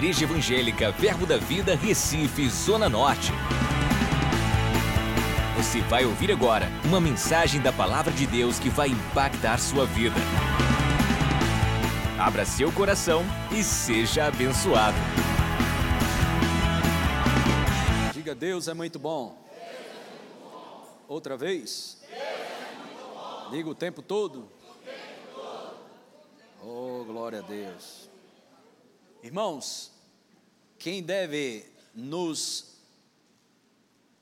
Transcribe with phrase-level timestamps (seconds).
[0.00, 3.32] Igreja Evangélica Verbo da Vida, Recife, Zona Norte.
[5.58, 10.16] Você vai ouvir agora uma mensagem da Palavra de Deus que vai impactar sua vida.
[12.18, 13.22] Abra seu coração
[13.52, 14.96] e seja abençoado.
[18.14, 19.36] Diga, Deus é muito bom.
[21.06, 22.02] Outra vez.
[23.50, 24.48] Diga o tempo todo.
[26.62, 28.09] Oh, glória a Deus.
[29.22, 29.92] Irmãos,
[30.78, 32.70] quem deve nos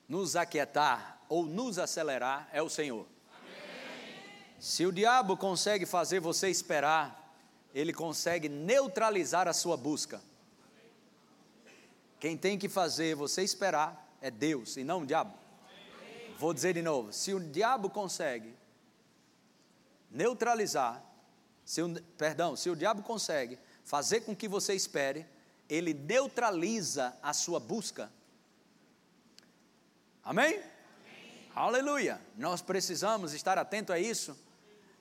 [0.09, 3.05] nos aquietar ou nos acelerar é o Senhor.
[4.59, 7.33] Se o diabo consegue fazer você esperar,
[7.73, 10.19] ele consegue neutralizar a sua busca.
[12.19, 15.33] Quem tem que fazer você esperar é Deus e não o diabo.
[16.37, 18.53] Vou dizer de novo: se o diabo consegue
[20.11, 21.01] neutralizar,
[21.63, 23.57] se o, perdão, se o diabo consegue
[23.89, 25.25] fazer com que você espere,
[25.67, 28.11] ele neutraliza a sua busca.
[30.23, 30.57] Amém?
[30.57, 30.63] Amém?
[31.55, 32.21] Aleluia!
[32.37, 34.37] Nós precisamos estar atento a isso.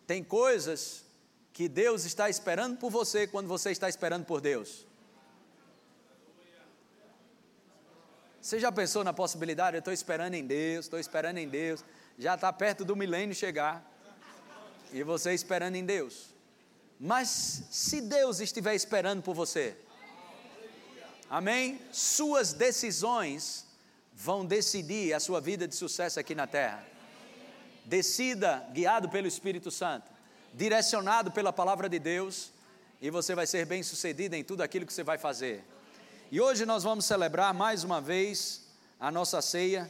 [0.07, 1.05] Tem coisas
[1.53, 4.87] que Deus está esperando por você quando você está esperando por Deus.
[8.41, 9.77] Você já pensou na possibilidade?
[9.77, 11.85] Eu estou esperando em Deus, estou esperando em Deus.
[12.19, 13.85] Já está perto do milênio chegar.
[14.95, 16.38] E você esperando em Deus.
[17.01, 19.77] Mas se Deus estiver esperando por você,
[21.31, 21.81] amém?
[21.93, 23.67] Suas decisões
[24.13, 26.85] vão decidir a sua vida de sucesso aqui na terra.
[27.85, 30.11] Decida, guiado pelo Espírito Santo,
[30.53, 32.51] direcionado pela palavra de Deus,
[33.01, 35.65] e você vai ser bem sucedido em tudo aquilo que você vai fazer.
[36.33, 38.63] E hoje nós vamos celebrar mais uma vez
[38.99, 39.89] a nossa ceia.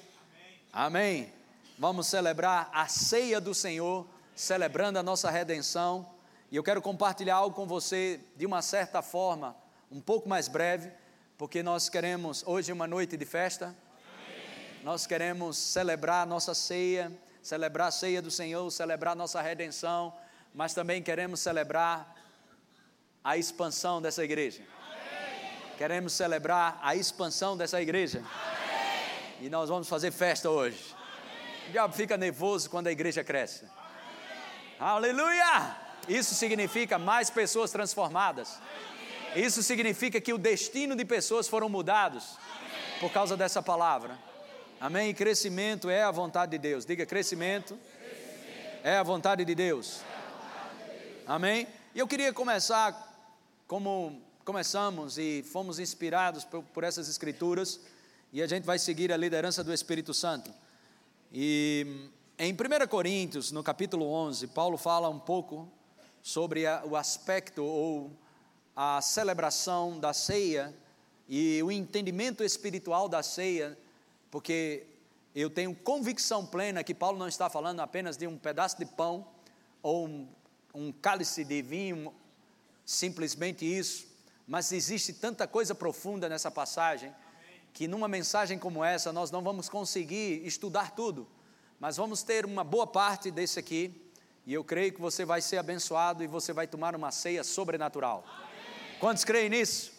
[0.71, 1.33] Amém.
[1.79, 4.07] Vamos celebrar a ceia do Senhor,
[4.37, 6.18] celebrando a nossa redenção.
[6.51, 9.55] E eu quero compartilhar algo com você de uma certa forma,
[9.91, 10.91] um pouco mais breve,
[11.37, 13.67] porque nós queremos hoje uma noite de festa.
[13.67, 14.83] Amém.
[14.83, 20.15] Nós queremos celebrar a nossa ceia, celebrar a ceia do Senhor, celebrar a nossa redenção,
[20.55, 22.17] mas também queremos celebrar
[23.23, 24.63] a expansão dessa igreja.
[25.77, 28.19] Queremos celebrar a expansão dessa igreja.
[28.19, 29.47] Amém.
[29.47, 30.83] E nós vamos fazer festa hoje.
[30.95, 31.69] Amém.
[31.69, 33.65] O diabo fica nervoso quando a igreja cresce.
[33.65, 34.77] Amém.
[34.81, 35.88] Aleluia!
[36.09, 38.59] Isso significa mais pessoas transformadas.
[39.37, 42.39] Isso significa que o destino de pessoas foram mudados
[42.99, 44.19] por causa dessa palavra.
[44.81, 45.11] Amém?
[45.11, 46.87] E crescimento é a vontade de Deus.
[46.87, 47.79] Diga crescimento,
[48.83, 50.01] é a vontade de Deus.
[51.27, 51.69] Amém?
[51.95, 53.07] E eu queria começar
[53.67, 57.81] como começamos e fomos inspirados por, por essas escrituras
[58.33, 60.51] e a gente vai seguir a liderança do Espírito Santo.
[61.33, 62.09] E
[62.39, 65.69] em 1 Coríntios, no capítulo 11, Paulo fala um pouco
[66.29, 68.13] sobre a, o aspecto ou
[68.77, 70.77] a celebração da ceia
[71.27, 73.79] e o entendimento espiritual da ceia,
[74.31, 74.87] porque
[75.35, 79.27] eu tenho convicção plena que Paulo não está falando apenas de um pedaço de pão
[79.83, 80.29] ou um,
[80.75, 82.15] um cálice de vinho,
[82.85, 84.07] simplesmente isso,
[84.47, 87.11] mas existe tanta coisa profunda nessa passagem
[87.73, 91.27] que numa mensagem como essa nós não vamos conseguir estudar tudo,
[91.81, 94.08] mas vamos ter uma boa parte desse aqui
[94.49, 98.25] e eu creio que você vai ser abençoado e você vai tomar uma ceia sobrenatural.
[98.27, 98.99] Amém.
[98.99, 99.93] Quantos creem nisso?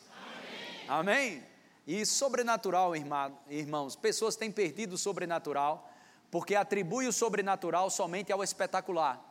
[0.90, 1.20] Amém?
[1.28, 1.44] Amém?
[1.86, 5.88] E sobrenatural, irmãos, pessoas têm perdido o sobrenatural
[6.32, 9.24] porque atribui o sobrenatural somente ao espetacular.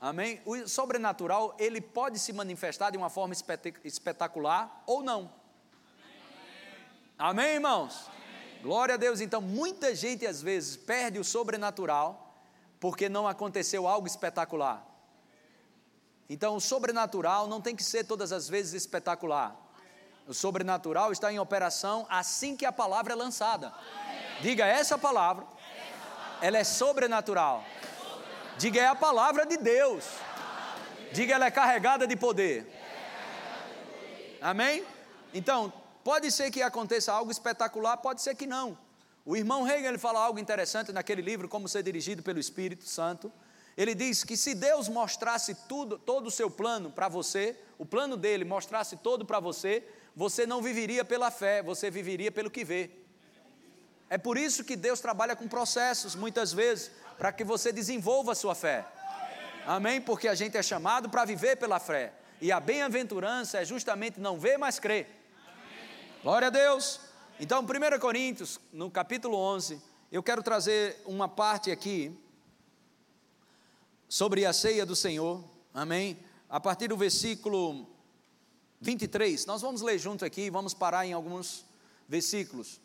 [0.00, 0.42] Amém?
[0.44, 3.32] O sobrenatural, ele pode se manifestar de uma forma
[3.84, 5.30] espetacular ou não.
[7.16, 8.08] Amém, Amém irmãos?
[8.08, 8.60] Amém.
[8.60, 9.20] Glória a Deus.
[9.20, 12.23] Então, muita gente às vezes perde o sobrenatural
[12.80, 14.84] porque não aconteceu algo espetacular.
[16.28, 19.56] Então, o sobrenatural não tem que ser todas as vezes espetacular.
[20.26, 23.72] O sobrenatural está em operação assim que a palavra é lançada.
[24.40, 25.46] Diga essa palavra,
[26.40, 27.64] ela é sobrenatural.
[28.56, 30.04] Diga é a palavra de Deus.
[31.12, 32.66] Diga ela é carregada de poder.
[34.40, 34.84] Amém?
[35.32, 35.72] Então,
[36.02, 38.78] pode ser que aconteça algo espetacular, pode ser que não.
[39.24, 43.32] O irmão Hegel ele fala algo interessante naquele livro, Como Ser Dirigido pelo Espírito Santo.
[43.76, 48.16] Ele diz que se Deus mostrasse tudo, todo o seu plano para você, o plano
[48.16, 49.82] dele mostrasse todo para você,
[50.14, 52.90] você não viveria pela fé, você viveria pelo que vê.
[54.10, 58.34] É por isso que Deus trabalha com processos, muitas vezes para que você desenvolva a
[58.34, 58.84] sua fé.
[59.66, 60.00] Amém?
[60.00, 62.12] Porque a gente é chamado para viver pela fé.
[62.40, 65.08] E a bem-aventurança é justamente não ver, mas crer.
[66.22, 67.00] Glória a Deus.
[67.40, 69.82] Então, 1 Coríntios, no capítulo 11,
[70.12, 72.16] eu quero trazer uma parte aqui
[74.08, 75.42] sobre a ceia do Senhor.
[75.72, 76.16] Amém?
[76.48, 77.88] A partir do versículo
[78.80, 79.46] 23.
[79.46, 81.64] Nós vamos ler junto aqui, vamos parar em alguns
[82.08, 82.80] versículos.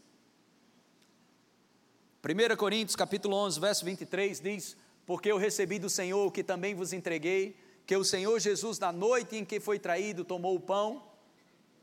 [2.23, 4.75] 1 Coríntios capítulo 11, verso 23 diz:
[5.05, 7.55] Porque eu recebi do Senhor o que também vos entreguei,
[7.85, 11.03] que o Senhor Jesus, na noite em que foi traído, tomou o pão.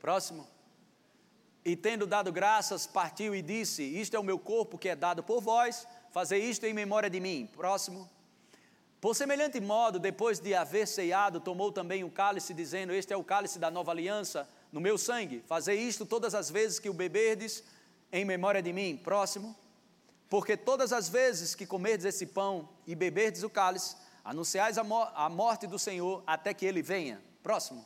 [0.01, 0.56] Próximo.
[1.67, 5.21] E tendo dado graças, partiu e disse: Isto é o meu corpo que é dado
[5.21, 7.51] por vós, fazer isto em memória de mim.
[7.57, 8.09] Próximo.
[9.01, 13.25] Por semelhante modo, depois de haver ceado, tomou também o cálice, dizendo: Este é o
[13.25, 15.43] cálice da nova aliança no meu sangue.
[15.49, 17.65] Fazer isto todas as vezes que o beberdes
[18.13, 18.97] em memória de mim.
[18.97, 19.57] Próximo.
[20.31, 25.03] Porque todas as vezes que comerdes esse pão e beberdes o cálice, anunciais a, mo
[25.17, 27.21] a morte do Senhor até que ele venha.
[27.43, 27.85] Próximo.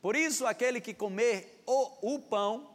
[0.00, 2.71] Por isso, aquele que comer o, o pão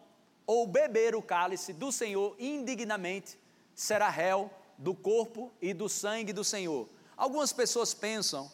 [0.48, 3.38] ou beber o cálice do Senhor indignamente
[3.76, 6.88] será réu do corpo e do sangue do Senhor.
[7.18, 8.50] Algumas pessoas pensam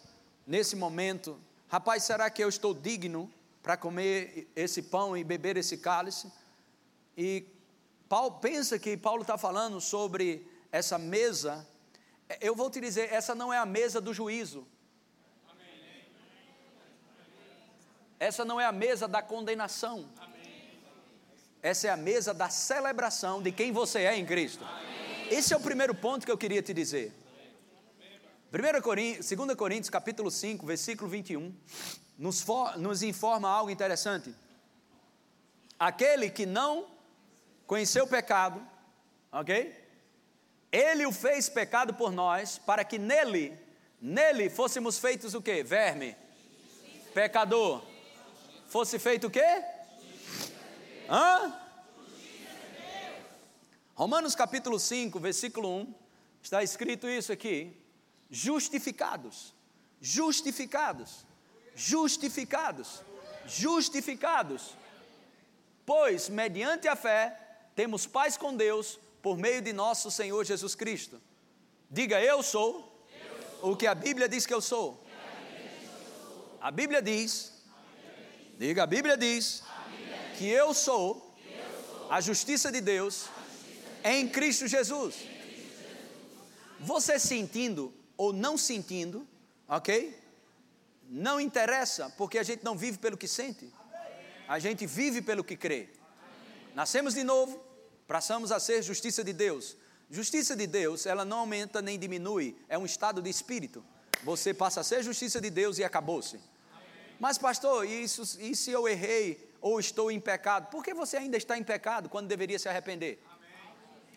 [0.47, 3.31] nesse momento, rapaz, será que eu estou digno
[3.61, 6.31] para comer esse pão e beber esse cálice?
[7.15, 7.45] E
[8.09, 11.67] Paulo pensa que Paulo está falando sobre essa mesa.
[12.41, 14.67] Eu vou te dizer, essa não é a mesa do juízo.
[18.19, 20.09] Essa não é a mesa da condenação.
[21.63, 24.67] Essa é a mesa da celebração de quem você é em Cristo.
[25.31, 27.13] Esse é o primeiro ponto que eu queria te dizer.
[28.51, 31.55] 1 Coríntios, 2 Coríntios capítulo 5, versículo 21,
[32.17, 34.35] nos, for, nos informa algo interessante.
[35.79, 36.85] Aquele que não
[37.65, 38.61] conheceu o pecado,
[39.31, 39.73] ok?
[40.69, 43.57] Ele o fez pecado por nós, para que nele,
[44.01, 45.63] nele fôssemos feitos o quê?
[45.63, 46.13] Verme,
[47.13, 47.81] pecador.
[48.67, 49.72] Fosse feito o quê?
[51.09, 51.53] Hã?
[53.95, 55.95] Romanos capítulo 5, versículo 1,
[56.41, 57.75] está escrito isso aqui:
[58.29, 59.53] justificados,
[60.01, 61.25] justificados,
[61.75, 63.03] justificados,
[63.45, 64.75] justificados,
[65.85, 67.37] pois mediante a fé
[67.75, 71.21] temos paz com Deus por meio de nosso Senhor Jesus Cristo.
[71.89, 73.71] Diga, eu sou, eu sou.
[73.71, 75.03] o que a Bíblia diz que eu sou.
[76.59, 77.61] A Bíblia diz,
[78.57, 79.63] diga, a Bíblia diz,
[80.43, 81.33] que eu sou
[82.09, 83.27] a justiça de Deus
[84.03, 85.15] em Cristo Jesus.
[86.81, 89.25] Você sentindo ou não sentindo,
[89.69, 90.13] ok?
[91.09, 93.73] Não interessa, porque a gente não vive pelo que sente,
[94.45, 95.87] a gente vive pelo que crê.
[96.75, 97.63] Nascemos de novo,
[98.05, 99.77] passamos a ser justiça de Deus.
[100.11, 103.81] Justiça de Deus, ela não aumenta nem diminui, é um estado de espírito.
[104.25, 106.37] Você passa a ser justiça de Deus e acabou-se.
[107.17, 110.69] Mas, pastor, isso, e se eu errei ou estou em pecado?
[110.69, 113.23] Por que você ainda está em pecado quando deveria se arrepender?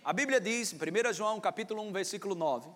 [0.04, 2.68] A Bíblia diz, em 1 João capítulo 1, versículo 9,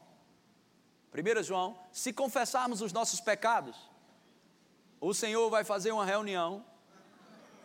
[1.12, 3.76] 1 João, se confessarmos os nossos pecados,
[5.00, 6.64] o Senhor vai fazer uma reunião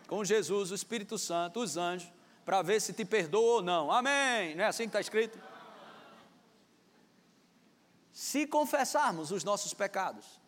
[0.08, 2.10] com Jesus, o Espírito Santo, os anjos,
[2.44, 3.92] para ver se te perdoa ou não.
[3.92, 4.56] Amém.
[4.56, 5.38] Não é assim que está escrito?
[8.12, 10.40] Se confessarmos os nossos pecados,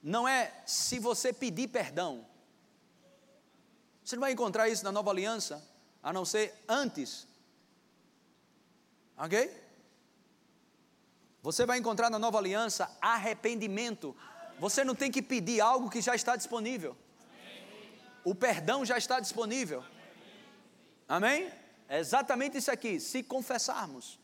[0.00, 2.27] não é se você pedir perdão,
[4.08, 5.62] você não vai encontrar isso na nova aliança,
[6.02, 7.28] a não ser antes.
[9.18, 9.54] Ok?
[11.42, 14.16] Você vai encontrar na nova aliança arrependimento.
[14.58, 16.96] Você não tem que pedir algo que já está disponível.
[18.24, 19.84] O perdão já está disponível.
[21.06, 21.52] Amém?
[21.86, 22.98] É exatamente isso aqui.
[22.98, 24.18] Se confessarmos,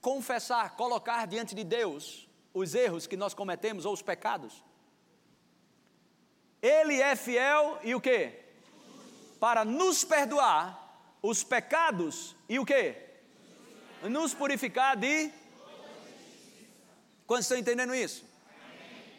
[0.00, 4.64] confessar, colocar diante de Deus os erros que nós cometemos ou os pecados.
[6.60, 8.41] Ele é fiel e o que?
[9.42, 12.94] Para nos perdoar os pecados e o que?
[14.04, 15.32] Nos purificar de.
[17.26, 18.24] Quantos estão entendendo isso?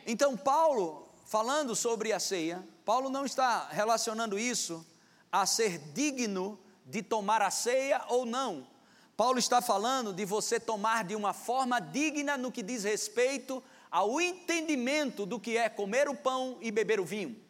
[0.07, 4.87] Então, Paulo, falando sobre a ceia, Paulo não está relacionando isso
[5.29, 8.65] a ser digno de tomar a ceia ou não.
[9.17, 13.61] Paulo está falando de você tomar de uma forma digna no que diz respeito
[13.91, 17.42] ao entendimento do que é comer o pão e beber o vinho.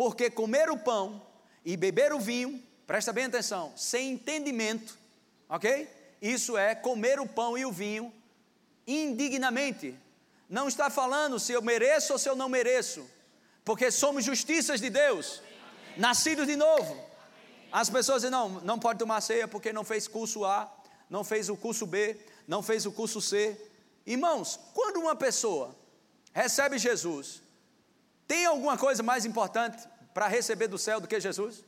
[0.00, 1.20] Porque comer o pão
[1.62, 4.98] e beber o vinho, presta bem atenção, sem entendimento,
[5.46, 5.86] ok?
[6.22, 8.10] Isso é comer o pão e o vinho
[8.86, 9.94] indignamente.
[10.48, 13.06] Não está falando se eu mereço ou se eu não mereço,
[13.62, 15.42] porque somos justiças de Deus,
[15.98, 16.98] nascidos de novo.
[17.70, 20.66] As pessoas dizem: não, não pode tomar ceia porque não fez curso A,
[21.10, 22.16] não fez o curso B,
[22.48, 23.54] não fez o curso C.
[24.06, 25.76] Irmãos, quando uma pessoa
[26.32, 27.42] recebe Jesus,
[28.30, 31.64] tem alguma coisa mais importante para receber do céu do que Jesus?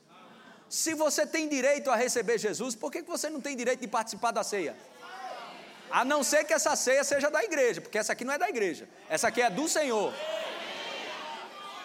[0.69, 4.31] Se você tem direito a receber Jesus, por que você não tem direito de participar
[4.31, 4.77] da ceia?
[5.91, 8.49] A não ser que essa ceia seja da igreja, porque essa aqui não é da
[8.49, 10.15] igreja, essa aqui é do Senhor.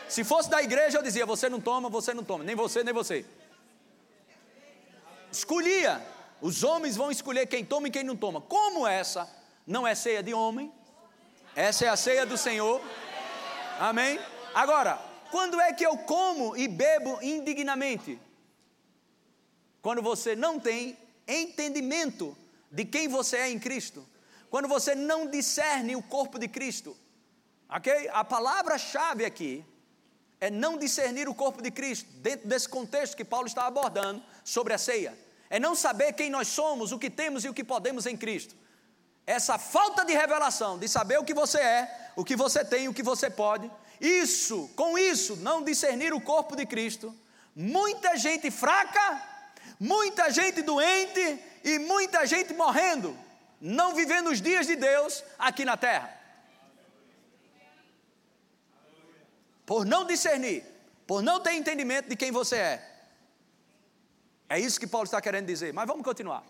[0.08, 2.94] Se fosse da igreja, eu dizia: você não toma, você não toma, nem você, nem
[2.94, 3.26] você.
[5.32, 6.06] Escolhia.
[6.40, 8.42] Os homens vão escolher quem toma e quem não toma.
[8.42, 9.28] Como essa
[9.66, 10.72] não é ceia de homem,
[11.56, 12.80] essa é a ceia do Senhor.
[13.80, 14.20] Amém?
[14.54, 15.00] Agora,
[15.32, 18.20] quando é que eu como e bebo indignamente?
[19.82, 22.36] Quando você não tem entendimento
[22.72, 24.08] de quem você é em Cristo.
[24.50, 26.96] Quando você não discerne o corpo de Cristo.
[27.70, 28.10] Ok?
[28.14, 29.66] A palavra-chave aqui
[30.40, 34.74] é não discernir o corpo de Cristo, dentro desse contexto que Paulo está abordando sobre
[34.74, 35.18] a ceia.
[35.50, 38.56] É não saber quem nós somos, o que temos e o que podemos em Cristo.
[39.26, 42.94] Essa falta de revelação, de saber o que você é, o que você tem, o
[42.94, 47.16] que você pode, isso, com isso, não discernir o corpo de Cristo,
[47.56, 49.24] muita gente fraca,
[49.80, 53.18] muita gente doente e muita gente morrendo,
[53.60, 56.16] não vivendo os dias de Deus aqui na terra.
[59.66, 60.64] Por não discernir,
[61.06, 62.98] por não ter entendimento de quem você é.
[64.50, 65.74] É isso que Paulo está querendo dizer.
[65.74, 66.44] Mas vamos continuar.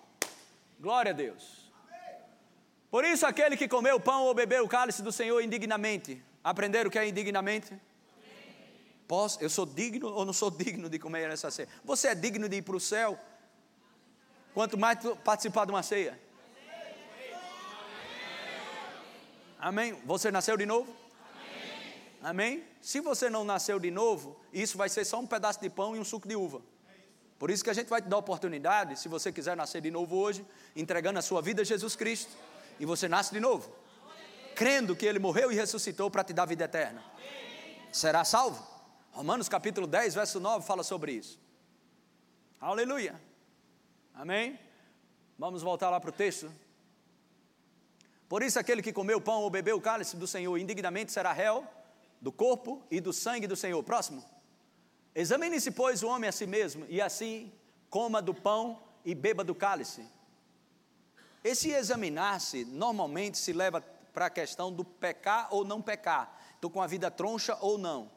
[0.80, 1.72] Glória a Deus.
[2.92, 6.88] Por isso, aquele que comeu o pão ou bebeu o cálice do Senhor indignamente, aprenderam
[6.88, 7.78] o que é indignamente?
[9.06, 11.68] Posso, eu sou digno ou não sou digno de comer essa ceia?
[11.84, 13.20] Você é digno de ir para o céu?
[14.54, 16.18] Quanto mais participar de uma ceia.
[19.60, 19.94] Amém?
[20.06, 20.96] Você nasceu de novo?
[22.24, 22.64] Amém?
[22.82, 26.00] Se você não nasceu de novo, isso vai ser só um pedaço de pão e
[26.00, 26.62] um suco de uva.
[27.38, 30.16] Por isso que a gente vai te dar oportunidade, se você quiser nascer de novo
[30.16, 32.32] hoje, entregando a sua vida a Jesus Cristo,
[32.80, 33.70] e você nasce de novo,
[34.58, 37.04] crendo que Ele morreu e ressuscitou para te dar vida eterna.
[37.92, 38.66] Será salvo?
[39.12, 41.40] Romanos capítulo 10, verso 9 fala sobre isso.
[42.60, 43.22] Aleluia.
[44.16, 44.60] Amém?
[45.38, 46.52] Vamos voltar lá para o texto.
[48.28, 51.66] Por isso, aquele que comeu pão ou bebeu o cálice do Senhor indignamente será réu
[52.20, 53.82] do corpo e do sangue do Senhor.
[53.84, 54.26] Próximo.
[55.14, 57.54] Examine-se, pois, o homem a si mesmo, e assim
[57.90, 60.04] coma do pão e beba do cálice.
[61.44, 63.84] Esse examinar-se normalmente se leva
[64.18, 66.42] para a questão do pecar ou não pecar.
[66.56, 68.10] Estou com a vida troncha ou não.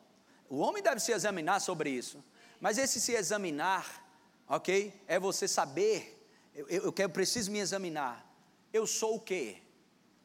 [0.48, 2.24] O homem deve se examinar sobre isso.
[2.58, 4.02] Mas esse se examinar,
[4.48, 4.98] ok?
[5.06, 6.26] É você saber.
[6.54, 8.26] Eu, eu, eu preciso me examinar.
[8.72, 9.58] Eu sou o quê?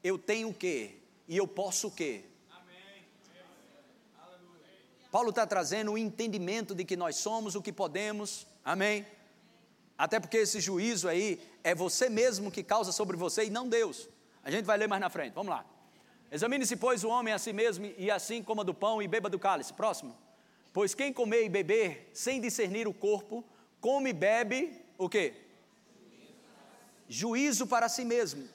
[0.01, 0.95] Eu tenho o quê?
[1.27, 2.23] E eu posso o quê?
[5.11, 9.05] Paulo está trazendo o entendimento de que nós somos o que podemos, amém?
[9.97, 14.14] Até porque esse juízo aí é você mesmo que causa sobre você e não Deus.
[14.45, 15.65] A gente vai ler mais na frente, vamos lá.
[16.31, 19.39] Examine-se, pois, o homem a si mesmo, e assim coma do pão e beba do
[19.39, 19.73] cálice.
[19.73, 20.15] Próximo.
[20.71, 23.43] Pois quem comer e beber sem discernir o corpo,
[23.81, 25.33] come e bebe o quê?
[27.09, 28.47] Juízo para si mesmo.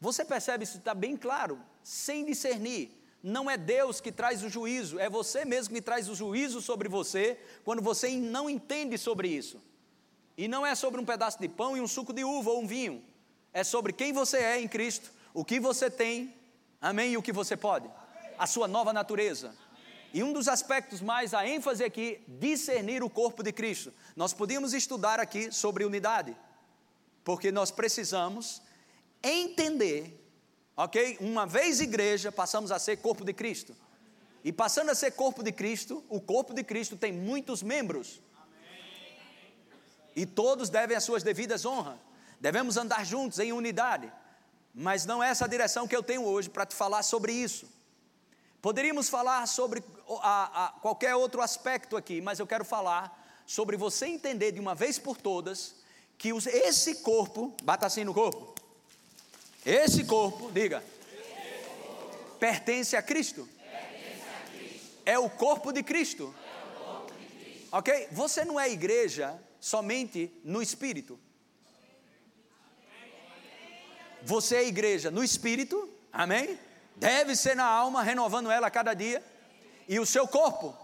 [0.00, 2.90] Você percebe isso está bem claro, sem discernir.
[3.22, 6.88] Não é Deus que traz o juízo, é você mesmo que traz o juízo sobre
[6.88, 9.62] você quando você não entende sobre isso.
[10.36, 12.66] E não é sobre um pedaço de pão e um suco de uva ou um
[12.66, 13.04] vinho.
[13.52, 16.34] É sobre quem você é em Cristo, o que você tem,
[16.80, 17.88] amém, e o que você pode.
[18.38, 19.54] A sua nova natureza.
[20.12, 23.92] E um dos aspectos mais a ênfase aqui, discernir o corpo de Cristo.
[24.16, 26.36] Nós podíamos estudar aqui sobre unidade,
[27.24, 28.60] porque nós precisamos
[29.22, 30.20] entender
[30.80, 31.18] Ok?
[31.20, 33.76] Uma vez igreja, passamos a ser corpo de Cristo.
[34.42, 38.18] E passando a ser corpo de Cristo, o corpo de Cristo tem muitos membros.
[40.16, 41.98] E todos devem as suas devidas honras.
[42.40, 44.10] Devemos andar juntos em unidade.
[44.74, 47.66] Mas não é essa a direção que eu tenho hoje para te falar sobre isso.
[48.62, 49.82] Poderíamos falar sobre
[50.22, 54.74] a, a, qualquer outro aspecto aqui, mas eu quero falar sobre você entender de uma
[54.74, 55.74] vez por todas
[56.16, 58.54] que os, esse corpo, bata assim no corpo,
[59.64, 60.84] esse corpo, diga,
[62.38, 63.48] pertence a Cristo.
[65.04, 66.34] É o corpo de Cristo.
[67.72, 68.08] Ok?
[68.12, 71.18] Você não é igreja somente no espírito.
[74.22, 76.58] Você é igreja no espírito, amém?
[76.96, 79.22] Deve ser na alma, renovando ela a cada dia.
[79.88, 80.76] E o seu corpo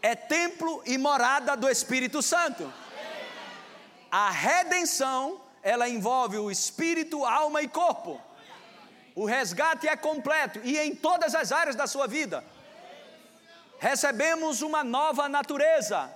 [0.00, 2.72] é templo e morada do Espírito Santo.
[4.10, 8.20] A redenção ela envolve o espírito, alma e corpo.
[9.16, 12.44] O resgate é completo e em todas as áreas da sua vida.
[13.78, 16.08] Recebemos uma nova natureza,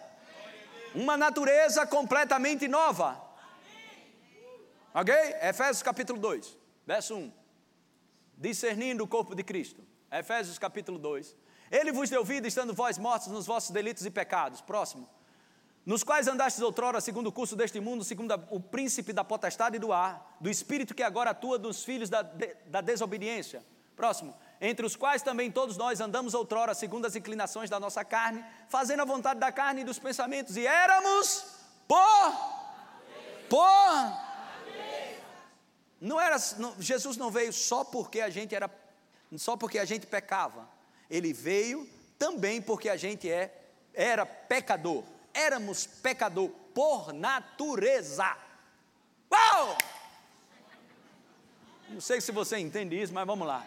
[0.95, 3.21] uma natureza completamente nova.
[4.95, 5.15] Ok?
[5.43, 6.57] Efésios capítulo 2,
[6.87, 7.33] verso 1.
[8.37, 9.83] Discernindo o corpo de Cristo.
[10.11, 11.37] Efésios capítulo 2.
[11.71, 14.61] Ele vos deu vida, estando vós mortos nos vossos delitos e pecados.
[14.61, 15.09] Próximo
[15.85, 19.93] nos quais andastes outrora segundo o curso deste mundo, segundo o príncipe da potestade do
[19.93, 23.65] ar, do espírito que agora atua dos filhos da, de, da desobediência.
[23.97, 24.35] Próximo.
[24.63, 29.03] entre os quais também todos nós andamos outrora segundo as inclinações da nossa carne, fazendo
[29.03, 31.45] a vontade da carne e dos pensamentos, e éramos
[31.87, 32.61] por
[33.47, 34.30] por
[36.01, 38.71] não era não, Jesus não veio só porque a gente era
[39.37, 40.69] só porque a gente pecava.
[41.09, 41.89] Ele veio
[42.19, 43.55] também porque a gente é
[43.93, 45.05] era pecador.
[45.33, 48.37] Éramos pecador por natureza.
[49.31, 49.79] Uau!
[51.89, 53.67] Não sei se você entende isso, mas vamos lá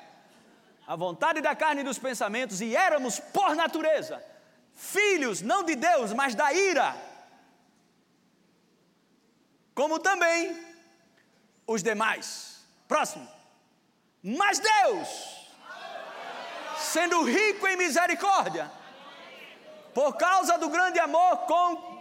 [0.85, 4.23] a vontade da carne e dos pensamentos, e éramos, por natureza,
[4.73, 6.95] filhos não de Deus, mas da ira.
[9.73, 10.72] Como também
[11.67, 12.63] os demais.
[12.87, 13.27] Próximo.
[14.21, 15.07] Mas Deus,
[16.77, 18.71] sendo rico em misericórdia,
[19.93, 21.93] por causa do grande amor com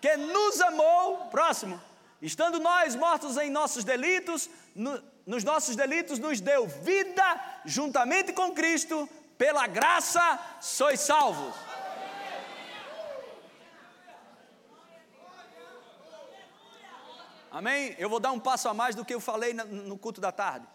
[0.00, 1.80] que nos amou, próximo,
[2.22, 8.52] estando nós mortos em nossos delitos, no, nos nossos delitos, nos deu vida juntamente com
[8.52, 11.54] Cristo, pela graça sois salvos.
[17.50, 17.96] Amém?
[17.98, 20.66] Eu vou dar um passo a mais do que eu falei no culto da tarde.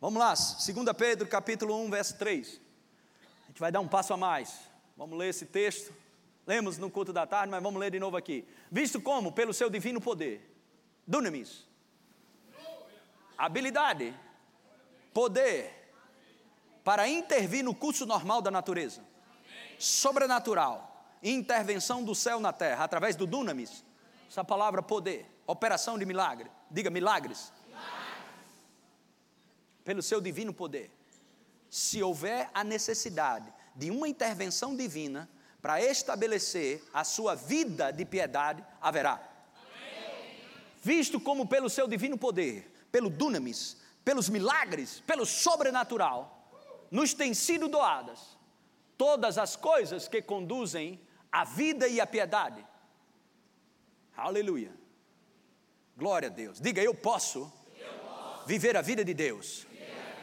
[0.00, 2.60] Vamos lá, 2 Pedro capítulo 1, verso 3.
[3.44, 4.58] A gente vai dar um passo a mais.
[4.96, 5.92] Vamos ler esse texto.
[6.46, 8.48] Lemos no culto da tarde, mas vamos ler de novo aqui.
[8.70, 10.50] Visto como, pelo seu divino poder,
[11.06, 11.66] dunamis,
[13.36, 14.14] habilidade,
[15.12, 15.92] poder
[16.82, 19.02] para intervir no curso normal da natureza,
[19.78, 23.84] sobrenatural, intervenção do céu na terra através do dunamis.
[24.26, 26.48] Essa palavra poder, operação de milagre.
[26.70, 27.52] Diga milagres.
[29.84, 30.92] Pelo seu divino poder.
[31.68, 35.28] Se houver a necessidade de uma intervenção divina
[35.60, 39.20] para estabelecer a sua vida de piedade, haverá.
[40.80, 46.50] Visto como pelo seu divino poder pelo dunamis, pelos milagres, pelo sobrenatural,
[46.90, 48.38] nos têm sido doadas
[48.96, 52.66] todas as coisas que conduzem à vida e à piedade.
[54.16, 54.72] Aleluia.
[55.98, 56.60] Glória a Deus.
[56.60, 58.46] Diga, eu posso, eu posso.
[58.46, 59.66] viver a vida de Deus.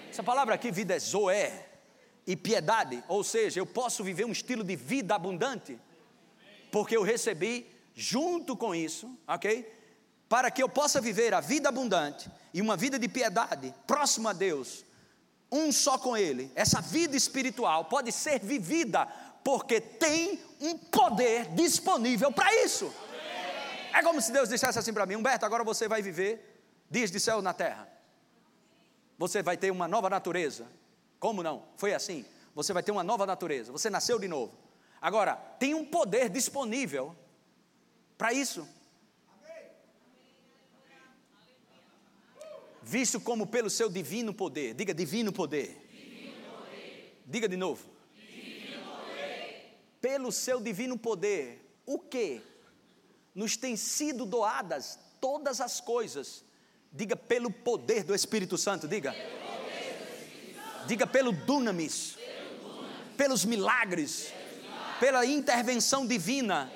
[0.09, 1.67] Essa palavra aqui, vida é zoé
[2.25, 5.77] e piedade, ou seja, eu posso viver um estilo de vida abundante,
[6.71, 9.75] porque eu recebi junto com isso, ok?
[10.27, 14.33] para que eu possa viver a vida abundante e uma vida de piedade, próximo a
[14.33, 14.83] Deus,
[15.51, 19.05] um só com Ele, essa vida espiritual pode ser vivida,
[19.43, 22.91] porque tem um poder disponível para isso.
[23.95, 27.19] É como se Deus dissesse assim para mim: Humberto, agora você vai viver dias de
[27.19, 27.87] céu na terra.
[29.17, 30.67] Você vai ter uma nova natureza.
[31.19, 31.65] Como não?
[31.77, 32.25] Foi assim.
[32.53, 33.71] Você vai ter uma nova natureza.
[33.71, 34.57] Você nasceu de novo.
[35.01, 37.15] Agora, tem um poder disponível
[38.17, 38.67] para isso.
[42.85, 45.75] visto como pelo seu divino poder, diga divino poder.
[45.91, 47.23] Divino poder.
[47.25, 47.83] Diga de novo.
[49.99, 52.43] Pelo seu divino poder, o que?
[53.35, 56.43] Nos tem sido doadas todas as coisas.
[56.91, 59.11] Diga pelo poder do Espírito Santo, diga.
[59.11, 63.15] Pelo diga pelo dunamis, pelo dunamis.
[63.17, 64.99] pelos milagres, milagres.
[64.99, 66.71] pela intervenção divina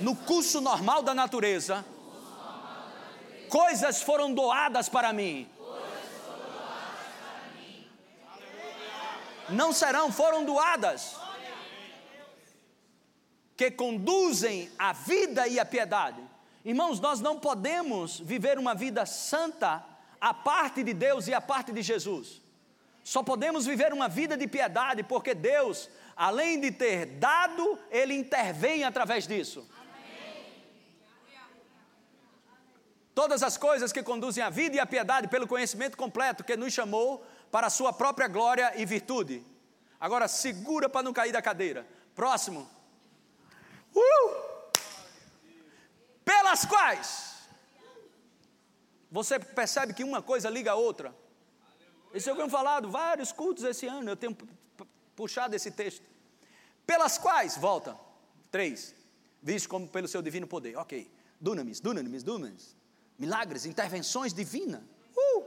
[0.00, 1.84] no curso normal da natureza
[3.54, 5.48] Coisas foram doadas para mim.
[9.48, 11.14] Não serão, foram doadas.
[13.56, 16.20] Que conduzem a vida e a piedade.
[16.64, 19.84] Irmãos, nós não podemos viver uma vida santa
[20.20, 22.40] a parte de Deus e a parte de Jesus.
[23.02, 28.84] Só podemos viver uma vida de piedade porque Deus, além de ter dado, Ele intervém
[28.84, 29.68] através disso.
[33.14, 36.72] todas as coisas que conduzem à vida e à piedade pelo conhecimento completo que nos
[36.72, 39.44] chamou para a sua própria glória e virtude.
[40.00, 41.86] Agora segura para não cair da cadeira.
[42.14, 42.68] Próximo.
[43.94, 44.44] Uh!
[46.24, 47.34] Pelas quais
[49.10, 51.14] você percebe que uma coisa liga a outra.
[52.12, 54.36] Isso eu tenho falado vários cultos esse ano, eu tenho
[55.14, 56.02] puxado esse texto.
[56.86, 57.96] Pelas quais, volta,
[58.50, 58.94] três,
[59.42, 60.76] visto como pelo seu divino poder.
[60.76, 61.10] Ok.
[61.40, 62.76] Dunamis, dunamis, dunamis
[63.18, 64.82] milagres, intervenções divinas.
[65.16, 65.44] Uh!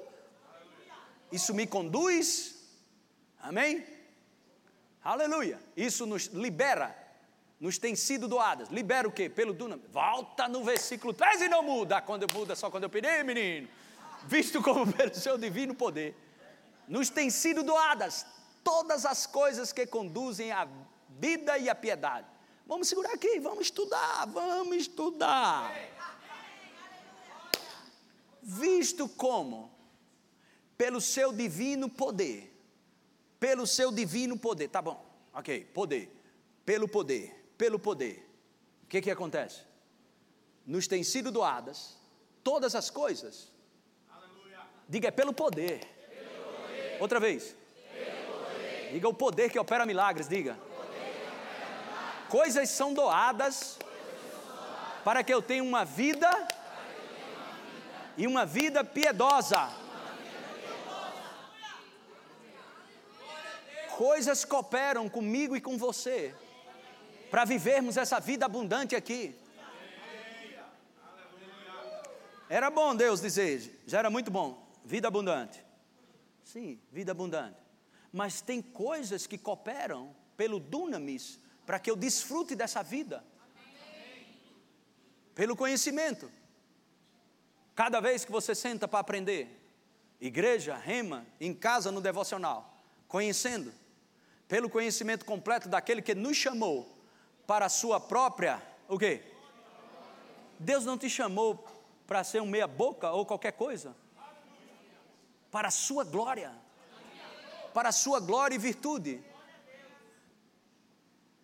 [1.32, 2.56] Isso me conduz,
[3.40, 3.86] amém?
[5.04, 5.60] Aleluia.
[5.76, 6.96] Isso nos libera,
[7.60, 8.70] nos tem sido doadas.
[8.70, 9.30] Libera o quê?
[9.30, 9.86] Pelo dunamis.
[9.92, 12.02] Volta no versículo 3 e não muda.
[12.02, 13.68] Quando eu muda, só quando eu pedir, menino.
[14.26, 16.16] Visto como pelo seu divino poder,
[16.88, 18.26] nos tem sido doadas
[18.64, 20.68] todas as coisas que conduzem à
[21.20, 22.28] vida e à piedade.
[22.66, 25.72] Vamos segurar aqui, vamos estudar, vamos estudar
[28.48, 29.70] visto como,
[30.78, 32.50] pelo seu divino poder,
[33.38, 34.70] pelo seu divino poder.
[34.70, 36.14] Tá bom, ok, poder.
[36.64, 38.24] Pelo poder, pelo poder.
[38.84, 39.62] O que que acontece?
[40.66, 41.98] Nos tem sido doadas
[42.44, 43.52] todas as coisas.
[44.10, 44.60] Aleluia.
[44.88, 45.80] Diga, é pelo poder.
[45.80, 46.98] pelo poder.
[47.02, 47.54] Outra vez.
[47.54, 48.92] Poder.
[48.94, 50.58] Diga o poder que opera milagres, diga.
[52.30, 53.80] Coisas são doadas
[55.04, 56.30] para que eu tenha uma vida
[58.18, 59.70] e uma vida piedosa.
[63.98, 66.36] Coisas cooperam comigo e com você
[67.30, 69.36] para vivermos essa vida abundante aqui.
[72.50, 75.64] Era bom Deus dizer, já era muito bom, vida abundante.
[76.44, 77.58] Sim, vida abundante.
[78.12, 83.24] Mas tem coisas que cooperam pelo dunamis para que eu desfrute dessa vida.
[85.36, 86.32] Pelo conhecimento.
[87.76, 89.62] Cada vez que você senta para aprender,
[90.20, 92.76] igreja, rema, em casa, no devocional,
[93.08, 93.72] conhecendo,
[94.48, 96.97] pelo conhecimento completo daquele que nos chamou
[97.48, 99.24] para a sua própria, o quê?
[100.60, 101.66] Deus não te chamou
[102.06, 103.96] para ser um meia boca ou qualquer coisa.
[105.50, 106.54] Para a sua glória.
[107.74, 109.24] Para a sua glória e virtude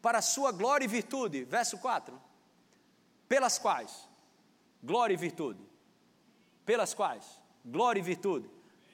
[0.04, 1.46] para a sua glória e virtude.
[1.46, 2.22] Verso 4.
[3.30, 4.06] Pelas quais?
[4.84, 5.64] Glória e virtude.
[6.66, 7.24] Pelas quais?
[7.64, 8.50] Glória e virtude.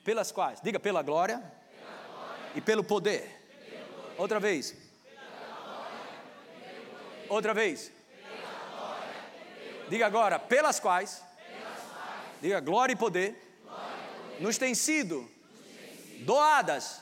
[0.06, 0.62] Pelas quais?
[0.62, 3.22] Diga pela glória, pela glória e pelo poder.
[3.24, 4.16] pelo poder.
[4.20, 4.76] Outra vez.
[7.30, 7.92] Outra vez.
[9.88, 11.24] Diga agora, pelas quais.
[12.42, 13.46] Diga glória e poder.
[14.40, 15.30] Nos, tem sido,
[16.20, 17.02] doadas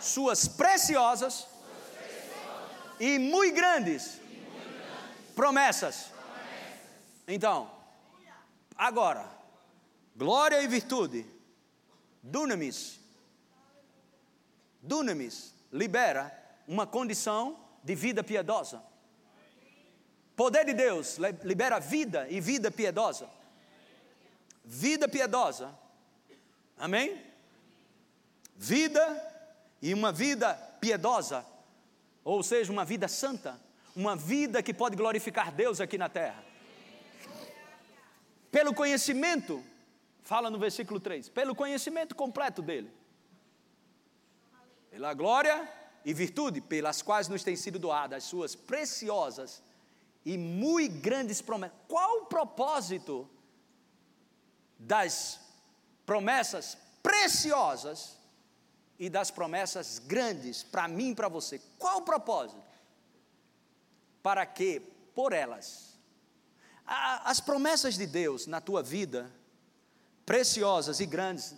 [0.00, 1.46] suas preciosas
[2.98, 4.20] e muito grandes,
[5.34, 6.10] promessas.
[7.26, 7.70] Então,
[8.76, 9.28] agora,
[10.14, 11.26] glória e virtude,
[12.22, 13.00] dunamis,
[14.82, 16.32] dunamis libera
[16.66, 18.82] uma condição de vida piedosa.
[20.36, 23.28] Poder de Deus libera vida e vida piedosa.
[24.64, 25.74] Vida piedosa.
[26.78, 27.20] Amém?
[28.54, 29.02] Vida
[29.82, 31.44] e uma vida piedosa
[32.26, 33.56] ou seja, uma vida santa,
[33.94, 36.44] uma vida que pode glorificar Deus aqui na terra.
[38.50, 39.62] Pelo conhecimento,
[40.24, 42.92] fala no versículo 3, pelo conhecimento completo dele,
[44.90, 45.72] pela glória
[46.04, 49.62] e virtude pelas quais nos têm sido doadas as suas preciosas
[50.26, 51.78] e muito grandes promessas.
[51.88, 53.26] Qual o propósito
[54.78, 55.40] das
[56.04, 58.16] promessas preciosas
[58.98, 61.60] e das promessas grandes para mim e para você.
[61.78, 62.60] Qual o propósito?
[64.22, 64.80] Para que,
[65.14, 65.96] por elas,
[66.86, 69.30] as promessas de Deus na tua vida,
[70.24, 71.54] preciosas e grandes,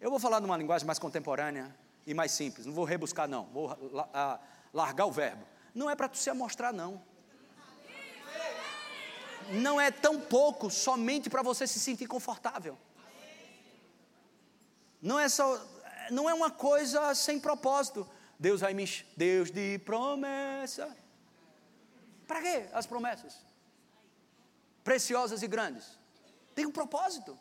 [0.00, 1.74] eu vou falar numa linguagem mais contemporânea
[2.06, 3.76] e mais simples, não vou rebuscar, não, vou
[4.72, 5.44] largar o verbo.
[5.74, 7.02] Não é para tu se amostrar, não.
[9.50, 12.78] Não é tão pouco somente para você se sentir confortável.
[15.02, 15.60] Não é só
[16.10, 18.08] não é uma coisa sem propósito.
[18.38, 18.84] Deus vai me.
[19.16, 20.96] Deus de promessa.
[22.26, 23.38] Para quê as promessas?
[24.82, 25.98] Preciosas e grandes.
[26.54, 27.38] Tem um propósito.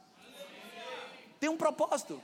[1.39, 2.21] Tem um propósito.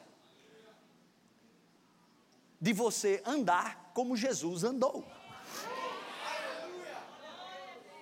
[2.59, 5.05] De você andar como Jesus andou.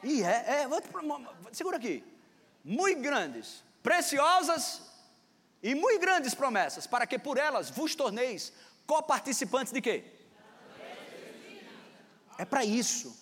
[0.03, 2.03] E é, é, segura aqui.
[2.63, 4.81] Muito grandes, preciosas
[5.61, 8.51] e muito grandes promessas, para que por elas vos torneis
[8.85, 10.03] coparticipantes de quê?
[12.37, 13.17] É para isso.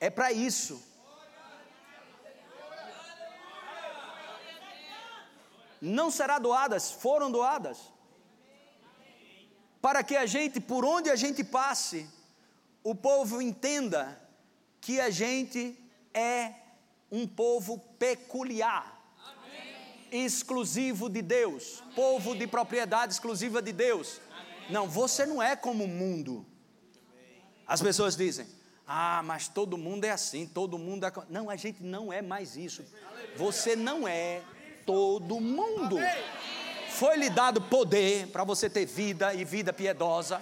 [0.00, 0.82] É para isso.
[5.80, 7.78] Não será doadas, foram doadas.
[9.80, 12.08] Para que a gente, por onde a gente passe,
[12.82, 14.20] o povo entenda
[14.80, 15.78] que a gente
[16.14, 16.52] é
[17.10, 18.98] um povo peculiar
[20.12, 21.94] exclusivo de Deus, Amém.
[21.94, 24.20] povo de propriedade exclusiva de Deus.
[24.32, 24.72] Amém.
[24.72, 26.44] Não, você não é como o mundo.
[27.66, 28.46] As pessoas dizem:
[28.86, 32.56] "Ah, mas todo mundo é assim, todo mundo é Não, a gente não é mais
[32.56, 32.84] isso.
[33.36, 34.42] Você não é
[34.84, 35.96] todo mundo.
[36.88, 40.40] Foi lhe dado poder para você ter vida e vida piedosa.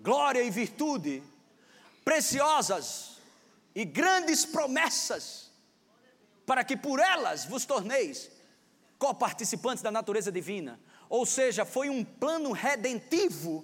[0.00, 1.22] Glória e virtude
[2.08, 3.18] preciosas
[3.74, 5.50] e grandes promessas,
[6.46, 8.30] para que por elas vos torneis
[8.98, 10.80] coparticipantes da natureza divina.
[11.10, 13.62] Ou seja, foi um plano redentivo,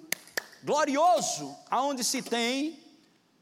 [0.63, 2.79] glorioso, aonde se tem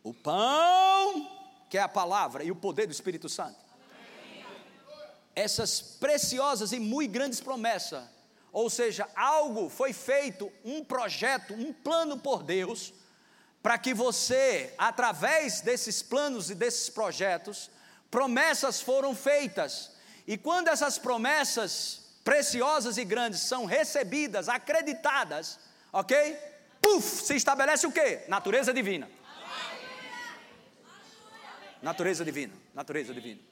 [0.05, 1.28] o pão,
[1.68, 3.59] que é a palavra, e o poder do Espírito Santo.
[5.35, 8.05] Essas preciosas e muito grandes promessas
[8.53, 12.93] Ou seja, algo foi feito, um projeto, um plano por Deus,
[13.62, 17.71] para que você, através desses planos e desses projetos,
[18.11, 19.93] promessas foram feitas.
[20.27, 25.59] E quando essas promessas preciosas e grandes são recebidas, acreditadas,
[25.93, 26.37] ok?
[26.81, 28.23] Puf, se estabelece o que?
[28.29, 29.09] Natureza divina.
[31.81, 33.52] Natureza divina, natureza divina.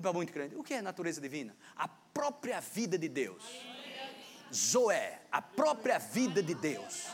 [0.00, 1.54] E para muito crente, o que é natureza divina?
[1.76, 3.44] A própria vida de Deus.
[4.50, 7.08] Zoé, a própria vida de Deus,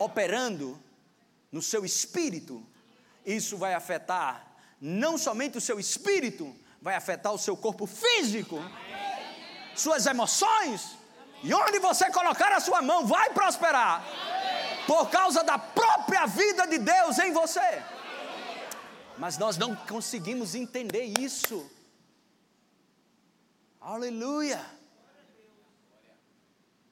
[0.00, 0.76] operando
[1.52, 2.60] no seu espírito,
[3.24, 8.58] isso vai afetar não somente o seu espírito, vai afetar o seu corpo físico,
[9.76, 10.98] suas emoções,
[11.40, 14.04] e onde você colocar a sua mão vai prosperar,
[14.88, 17.80] por causa da própria vida de Deus em você.
[19.16, 21.70] Mas nós não conseguimos entender isso.
[23.84, 24.64] Aleluia!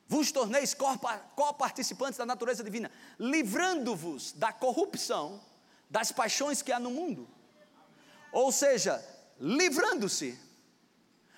[0.06, 5.40] Vos torneis co-participantes da natureza divina, livrando-vos da corrupção,
[5.88, 7.26] das paixões que há no mundo.
[8.30, 9.02] Ou seja,
[9.40, 10.38] livrando-se.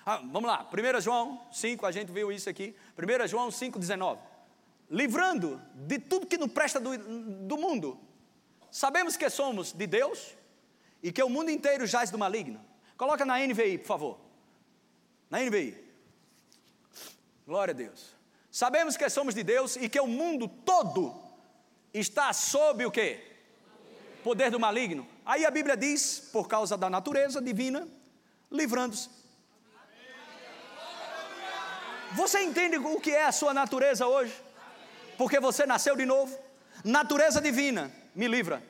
[0.05, 2.75] Ah, vamos lá, 1 João 5, a gente viu isso aqui.
[2.97, 4.21] 1 João 5, 19.
[4.91, 6.97] Livrando de tudo que não presta do,
[7.47, 7.97] do mundo.
[8.69, 10.35] Sabemos que somos de Deus
[11.01, 12.59] e que o mundo inteiro jaz do maligno.
[12.97, 14.24] Coloca na NVI, por favor.
[15.29, 15.83] Na NVI.
[17.45, 18.15] Glória a Deus.
[18.51, 21.13] Sabemos que somos de Deus e que o mundo todo
[21.93, 23.23] está sob o quê?
[24.23, 25.07] Poder do maligno.
[25.25, 27.87] Aí a Bíblia diz, por causa da natureza divina,
[28.51, 29.09] livrando-se.
[32.13, 34.33] Você entende o que é a sua natureza hoje?
[35.17, 36.37] Porque você nasceu de novo.
[36.83, 38.63] Natureza divina, me livra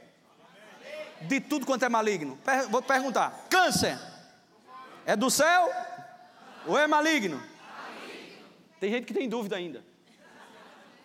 [1.22, 2.40] de tudo quanto é maligno.
[2.70, 4.00] vou perguntar: câncer
[5.06, 5.70] é do céu
[6.68, 7.42] ou é maligno?
[8.80, 9.84] Tem gente que tem dúvida ainda.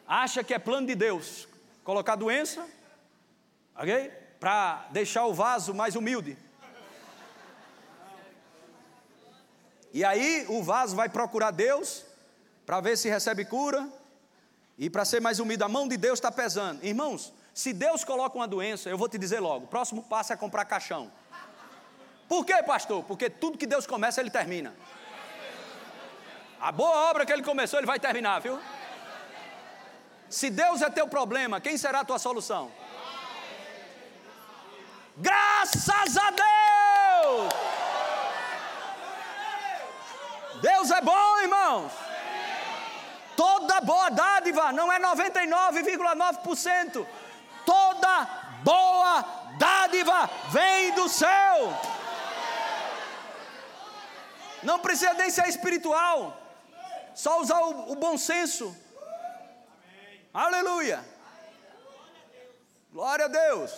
[0.06, 1.48] Acha que é plano de Deus
[1.84, 2.66] colocar doença,
[3.76, 4.10] ok?
[4.38, 6.36] Para deixar o vaso mais humilde.
[9.92, 12.04] E aí o vaso vai procurar Deus
[12.64, 13.88] para ver se recebe cura.
[14.78, 16.84] E para ser mais humilde, a mão de Deus está pesando.
[16.84, 20.36] Irmãos, se Deus coloca uma doença, eu vou te dizer logo: o próximo passo é
[20.36, 21.10] comprar caixão.
[22.28, 23.02] Por quê, pastor?
[23.04, 24.72] Porque tudo que Deus começa, Ele termina.
[26.60, 28.60] A boa obra que ele começou, ele vai terminar, viu?
[30.28, 32.70] Se Deus é teu problema, quem será a tua solução?
[35.16, 37.52] Graças a Deus!
[40.60, 41.92] Deus é bom, irmãos.
[43.36, 47.06] Toda boa dádiva, não é 99,9%.
[47.64, 48.28] Toda
[48.62, 49.24] boa
[49.56, 51.74] dádiva vem do céu.
[54.62, 56.39] Não precisa nem ser espiritual.
[57.20, 58.74] Só usar o, o bom senso.
[58.96, 60.24] Amém.
[60.32, 61.04] Aleluia.
[62.90, 63.72] Glória a Deus.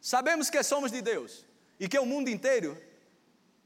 [0.00, 1.44] Sabemos que somos de Deus
[1.78, 2.82] e que o mundo inteiro,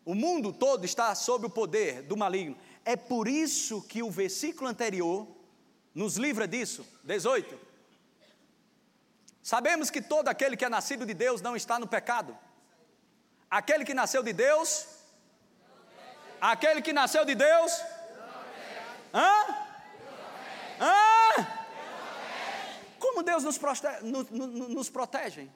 [0.04, 2.58] o mundo todo está sob o poder do maligno.
[2.84, 5.28] É por isso que o versículo anterior
[5.94, 6.84] nos livra disso.
[7.04, 7.67] 18.
[9.48, 12.36] Sabemos que todo aquele que é nascido de Deus não está no pecado.
[13.50, 14.86] Aquele que nasceu de Deus,
[16.38, 17.72] aquele que nasceu de Deus,
[19.14, 19.32] hã?
[20.78, 21.46] Hã?
[22.98, 25.48] Como Deus nos protege, nos protege?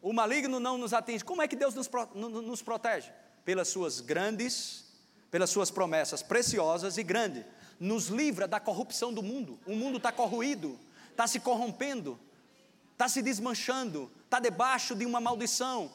[0.00, 1.24] O maligno não nos atinge.
[1.24, 3.10] Como é que Deus nos, nos protege?
[3.44, 4.84] Pelas suas grandes,
[5.28, 7.44] pelas suas promessas preciosas e grandes.
[7.80, 9.58] Nos livra da corrupção do mundo.
[9.66, 10.78] O mundo está corroído,
[11.10, 12.16] está se corrompendo
[13.00, 15.90] está se desmanchando, está debaixo de uma maldição.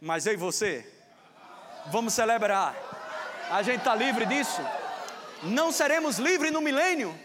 [0.00, 0.92] Mas eu e você,
[1.86, 2.74] vamos celebrar.
[3.48, 4.60] A gente está livre disso.
[5.44, 7.16] Não seremos livres no milênio,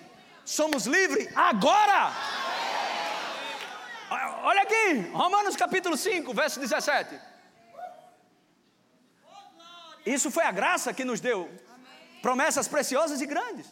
[0.45, 2.11] somos livres agora.
[4.43, 7.19] Olha aqui, Romanos capítulo 5, verso 17.
[10.05, 11.49] Isso foi a graça que nos deu
[12.21, 13.65] promessas preciosas e grandes.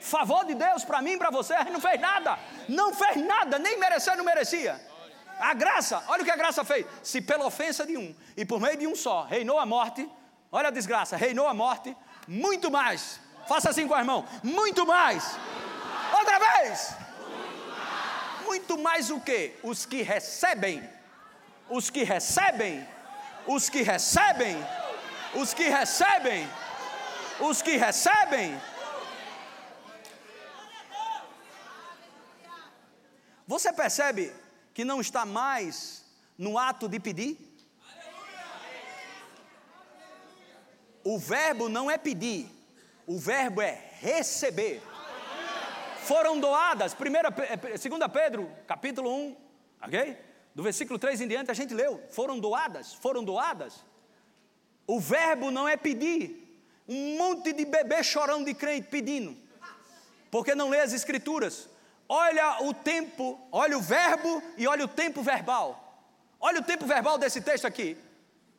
[0.00, 2.36] Favor de Deus para mim e para você, não fez nada,
[2.68, 4.93] não fez nada, nem merecer, não merecia.
[5.38, 6.86] A graça, olha o que a graça fez.
[7.02, 10.08] Se pela ofensa de um e por meio de um só reinou a morte,
[10.50, 13.20] olha a desgraça, reinou a morte, muito mais.
[13.46, 15.36] Faça assim com a irmão, muito mais.
[16.12, 16.94] Outra vez.
[18.44, 19.54] Muito mais o que?
[19.62, 20.88] Os que recebem,
[21.68, 22.86] os que recebem,
[23.46, 24.56] os que recebem,
[25.34, 26.48] os que recebem,
[27.40, 28.60] os que recebem.
[33.46, 34.43] Você percebe
[34.74, 36.04] que não está mais
[36.36, 37.38] no ato de pedir?
[41.04, 42.48] O verbo não é pedir,
[43.06, 44.82] o verbo é receber.
[46.02, 49.36] Foram doadas, primeira, 2 eh, Pedro, capítulo 1,
[49.82, 50.18] ok?
[50.54, 53.84] Do versículo 3 em diante a gente leu, foram doadas, foram doadas.
[54.86, 56.42] O verbo não é pedir.
[56.86, 59.36] Um monte de bebê chorando de crente pedindo,
[60.30, 61.68] porque não lê as escrituras.
[62.08, 65.80] Olha o tempo, olha o verbo e olha o tempo verbal.
[66.38, 67.96] Olha o tempo verbal desse texto aqui.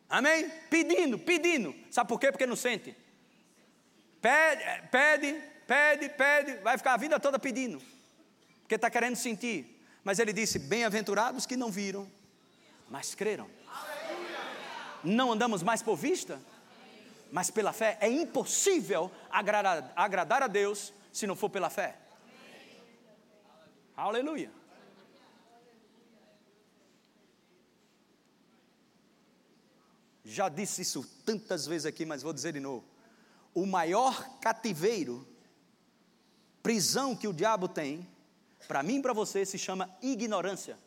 [0.09, 0.49] Amém?
[0.69, 1.75] Pedindo, pedindo.
[1.91, 2.31] Sabe por quê?
[2.31, 2.95] Porque não sente.
[4.21, 7.81] Pede, pede, pede, pede, vai ficar a vida toda pedindo.
[8.61, 9.79] Porque está querendo sentir.
[10.03, 12.09] Mas ele disse: Bem-aventurados que não viram,
[12.89, 13.47] mas creram.
[15.03, 16.41] Não andamos mais por vista,
[17.31, 17.97] mas pela fé.
[18.01, 21.95] É impossível agradar, agradar a Deus se não for pela fé.
[23.95, 24.51] Aleluia.
[30.25, 32.83] Já disse isso tantas vezes aqui, mas vou dizer de novo.
[33.53, 35.25] O maior cativeiro,
[36.61, 38.05] prisão que o diabo tem,
[38.67, 40.77] para mim e para você, se chama ignorância.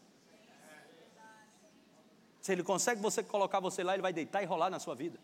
[2.42, 5.18] Se ele consegue você colocar você lá, ele vai deitar e rolar na sua vida.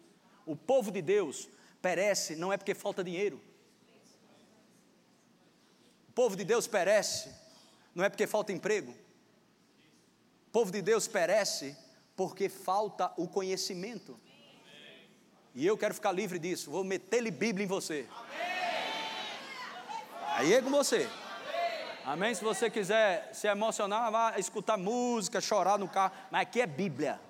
[0.46, 1.48] O povo de Deus
[1.82, 3.40] perece não é porque falta dinheiro.
[6.08, 7.43] O povo de Deus perece
[7.94, 8.92] não é porque falta emprego.
[10.48, 11.76] O povo de Deus perece
[12.16, 14.18] porque falta o conhecimento.
[15.54, 16.70] E eu quero ficar livre disso.
[16.70, 18.08] Vou meter-lhe Bíblia em você.
[20.30, 21.08] Aí é com você.
[22.04, 22.34] Amém?
[22.34, 26.12] Se você quiser se emocionar, vá escutar música, chorar no carro.
[26.30, 27.20] Mas aqui é Bíblia.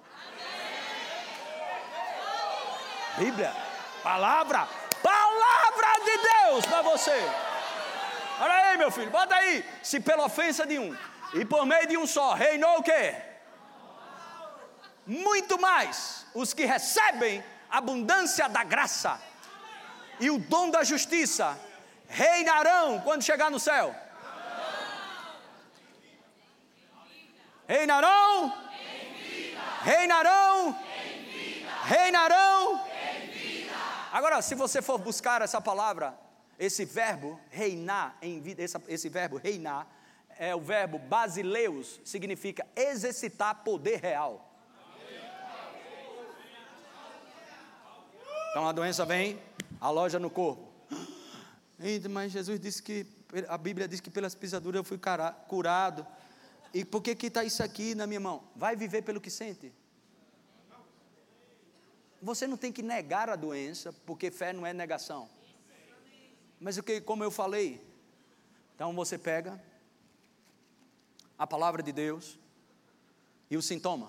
[3.18, 3.54] Bíblia.
[4.02, 4.66] Palavra.
[5.02, 7.53] Palavra de Deus para você.
[8.40, 9.64] Olha aí, meu filho, bota aí.
[9.82, 10.96] Se pela ofensa de um
[11.34, 13.14] e por meio de um só reinou o quê?
[15.06, 19.20] muito mais os que recebem abundância da graça
[20.20, 21.58] e o dom da justiça
[22.08, 23.94] reinarão quando chegar no céu.
[27.66, 28.54] Reinarão,
[29.82, 30.78] reinarão,
[31.84, 32.86] reinarão.
[34.12, 36.16] Agora, se você for buscar essa palavra,
[36.58, 39.88] esse verbo reinar em vida, esse, esse verbo reinar
[40.38, 44.50] é o verbo basileus, significa exercitar poder real.
[48.50, 49.40] Então a doença vem,
[49.80, 50.72] aloja no corpo.
[52.10, 53.06] Mas Jesus disse que,
[53.48, 54.98] a Bíblia diz que pelas pisaduras eu fui
[55.48, 56.06] curado.
[56.72, 58.44] E por que está isso aqui na minha mão?
[58.54, 59.72] Vai viver pelo que sente.
[62.22, 65.28] Você não tem que negar a doença, porque fé não é negação.
[66.60, 67.84] Mas o que, como eu falei,
[68.74, 69.62] então você pega
[71.38, 72.38] a palavra de Deus
[73.50, 74.06] e o sintoma.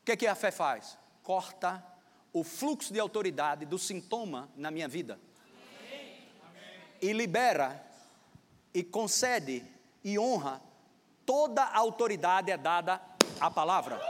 [0.00, 0.98] O que, é que a fé faz?
[1.22, 1.84] Corta
[2.32, 5.18] o fluxo de autoridade do sintoma na minha vida.
[7.00, 7.84] E libera,
[8.72, 9.64] e concede,
[10.02, 10.60] e honra,
[11.24, 13.00] toda a autoridade é dada
[13.40, 14.00] à palavra.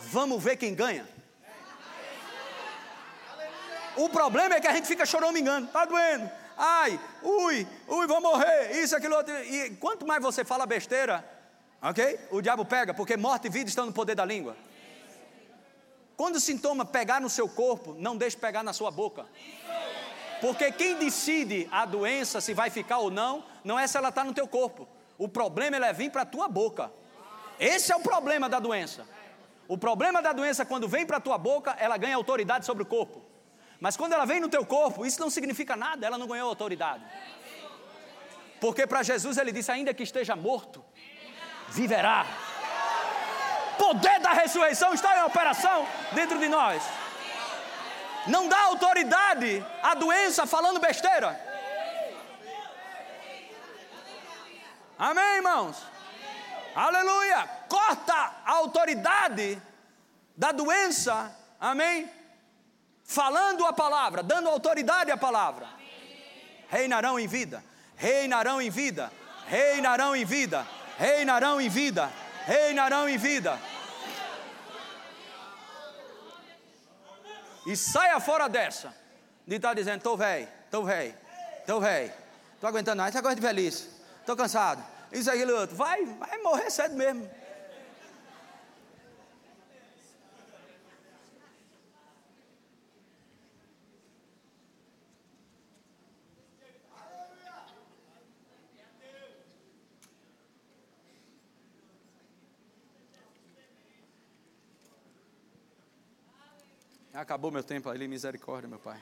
[0.00, 1.08] Vamos ver quem ganha.
[4.00, 5.04] O problema é que a gente fica
[5.38, 6.30] engano, está doendo.
[6.56, 9.34] Ai, ui, ui, vou morrer, isso, aquilo, outro.
[9.44, 11.22] E quanto mais você fala besteira,
[11.82, 12.18] ok?
[12.30, 14.56] O diabo pega, porque morte e vida estão no poder da língua.
[16.16, 19.26] Quando o sintoma pegar no seu corpo, não deixe pegar na sua boca.
[20.40, 24.24] Porque quem decide a doença, se vai ficar ou não, não é se ela está
[24.24, 24.88] no teu corpo.
[25.18, 26.90] O problema é vir para a tua boca.
[27.58, 29.06] Esse é o problema da doença.
[29.68, 32.86] O problema da doença, quando vem para a tua boca, ela ganha autoridade sobre o
[32.86, 33.29] corpo.
[33.80, 37.02] Mas quando ela vem no teu corpo, isso não significa nada, ela não ganhou autoridade.
[38.60, 40.84] Porque para Jesus ele disse: ainda que esteja morto,
[41.68, 42.26] viverá
[43.80, 46.82] poder da ressurreição está em operação dentro de nós.
[48.26, 51.40] Não dá autoridade à doença falando besteira.
[54.98, 55.82] Amém, irmãos?
[56.76, 57.48] Aleluia!
[57.68, 58.14] Corta
[58.44, 59.60] a autoridade
[60.36, 62.19] da doença, amém?
[63.10, 65.66] Falando a palavra, dando autoridade à palavra.
[66.68, 67.60] Reinarão em vida,
[67.96, 69.10] reinarão em vida,
[69.48, 70.64] reinarão em vida,
[70.96, 72.08] reinarão em vida,
[72.46, 73.58] reinarão em vida.
[77.66, 78.94] E saia fora dessa.
[79.44, 81.14] De estar tá dizendo, estou velho, estou velho,
[81.58, 82.12] estou velho,
[82.54, 83.88] estou aguentando mais, essa coisa de velhice,
[84.20, 84.84] estou cansado.
[85.10, 85.74] Isso, aquilo, outro.
[85.74, 87.28] Vai, vai morrer cedo mesmo.
[107.20, 108.98] Acabou meu tempo ali, misericórdia, meu pai.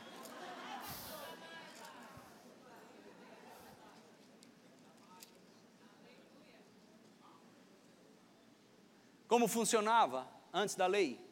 [9.29, 11.25] Como funcionava antes da lei?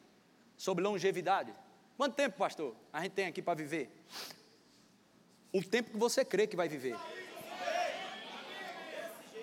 [0.55, 1.53] Sobre longevidade.
[1.97, 3.91] Quanto tempo, pastor, a gente tem aqui para viver?
[5.51, 6.95] O tempo que você crê que vai viver.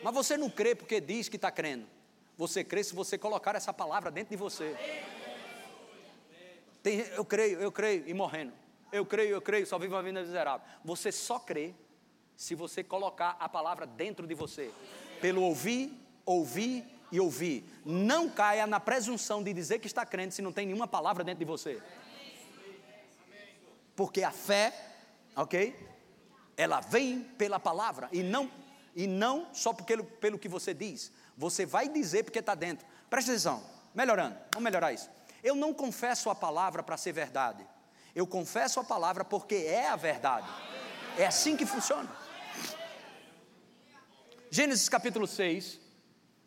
[0.02, 1.86] Mas você não crê porque diz que está crendo.
[2.38, 4.74] Você crê se você colocar essa palavra dentro de você.
[6.84, 8.52] Tem, eu creio, eu creio, e morrendo.
[8.92, 10.66] Eu creio, eu creio, só vivo uma vida miserável.
[10.84, 11.74] Você só crê
[12.36, 14.70] se você colocar a palavra dentro de você.
[15.18, 17.64] Pelo ouvir, ouvir e ouvir.
[17.86, 21.38] Não caia na presunção de dizer que está crendo se não tem nenhuma palavra dentro
[21.38, 21.80] de você.
[23.96, 24.74] Porque a fé,
[25.34, 25.74] ok?
[26.54, 28.50] Ela vem pela palavra e não,
[28.94, 31.10] e não só porque, pelo que você diz.
[31.34, 32.86] Você vai dizer porque está dentro.
[33.08, 33.64] Presta atenção,
[33.94, 35.08] melhorando, vamos melhorar isso.
[35.44, 37.66] Eu não confesso a palavra para ser verdade.
[38.14, 40.48] Eu confesso a palavra porque é a verdade.
[41.18, 42.10] É assim que funciona.
[44.50, 45.78] Gênesis capítulo 6.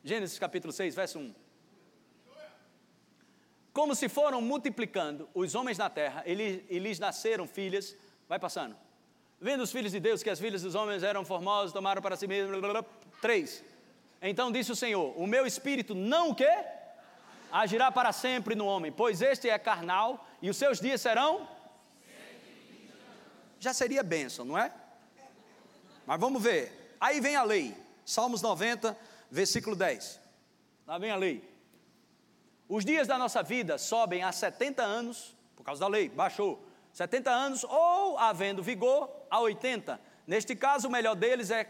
[0.03, 1.35] Gênesis capítulo 6, verso 1.
[3.71, 7.95] Como se foram multiplicando os homens na terra, e lhes nasceram filhas.
[8.27, 8.75] Vai passando.
[9.39, 12.25] Vendo os filhos de Deus que as filhas dos homens eram formosas, tomaram para si
[12.25, 12.59] mesmos.
[13.21, 13.63] Três.
[14.19, 16.65] Então disse o Senhor: O meu espírito não o quê?
[17.51, 21.47] Agirá para sempre no homem, pois este é carnal e os seus dias serão.
[23.59, 24.71] Já seria bênção, não é?
[26.05, 26.95] Mas vamos ver.
[26.99, 27.75] Aí vem a lei.
[28.05, 28.97] Salmos 90,
[29.29, 30.19] versículo 10.
[30.85, 31.43] Lá vem a lei.
[32.69, 36.63] Os dias da nossa vida sobem a 70 anos, por causa da lei, baixou.
[36.93, 39.99] 70 anos, ou havendo vigor, a 80.
[40.25, 41.69] Neste caso, o melhor deles é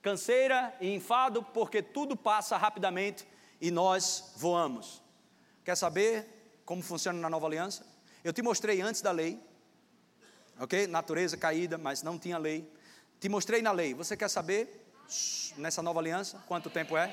[0.00, 3.26] canseira e enfado, porque tudo passa rapidamente
[3.60, 5.02] e nós voamos.
[5.64, 7.84] Quer saber como funciona na nova aliança?
[8.24, 9.40] Eu te mostrei antes da lei,
[10.58, 10.86] ok?
[10.86, 12.70] Natureza caída, mas não tinha lei.
[13.18, 13.94] Te mostrei na lei.
[13.94, 14.86] Você quer saber
[15.56, 17.08] nessa nova aliança quanto tempo é?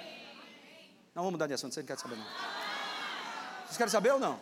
[1.15, 2.27] Não vamos mudar de assunto, você não quer saber não.
[3.65, 4.39] Vocês querem saber ou não?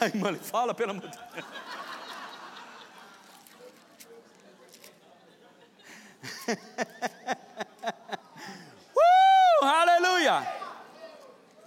[0.00, 1.46] Ai, mano, fala pelo amor de Deus.
[9.62, 10.58] uh, aleluia!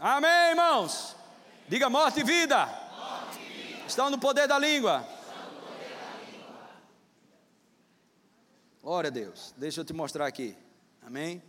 [0.03, 1.15] Amém, irmãos?
[1.67, 2.65] Diga morte e vida.
[2.65, 3.85] Morte e vida.
[3.85, 5.07] Estão no poder da língua.
[8.81, 9.53] Glória a Deus.
[9.55, 10.57] Deixa eu te mostrar aqui.
[11.03, 11.39] Amém?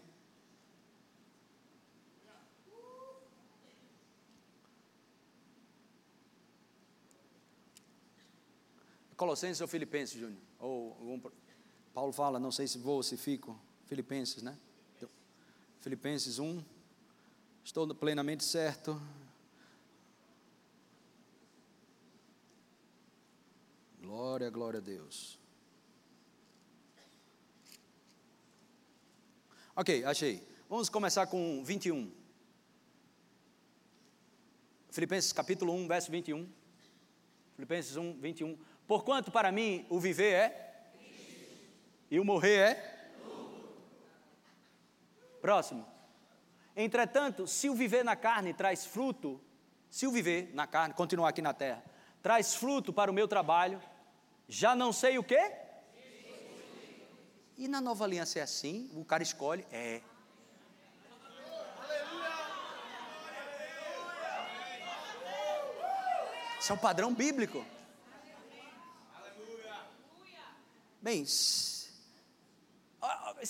[9.17, 10.43] Colossenses ou Filipenses, Júnior?
[10.59, 11.33] Ou, ou,
[11.95, 13.59] Paulo fala, não sei se vou ou se fico.
[13.87, 14.59] Filipenses, né?
[15.81, 16.63] Filipenses 1.
[17.65, 19.01] Estou plenamente certo.
[24.01, 25.39] Glória, glória a Deus.
[29.77, 30.47] Ok, achei.
[30.69, 32.13] Vamos começar com 21.
[34.91, 36.47] Filipenses capítulo 1, verso 21.
[37.55, 38.59] Filipenses 1, 21.
[38.87, 40.83] Porquanto para mim o viver é
[42.11, 43.13] e o morrer é.
[45.41, 45.92] Próximo.
[46.75, 49.41] Entretanto, se o viver na carne traz fruto,
[49.91, 51.85] se o viver na carne, continuar aqui na terra,
[52.23, 53.81] traz fruto para o meu trabalho,
[54.49, 55.53] já não sei o quê?
[57.59, 60.01] E na nova aliança é assim, o cara escolhe, é.
[66.59, 67.65] Isso é um padrão bíblico.
[71.01, 71.93] Bem, isso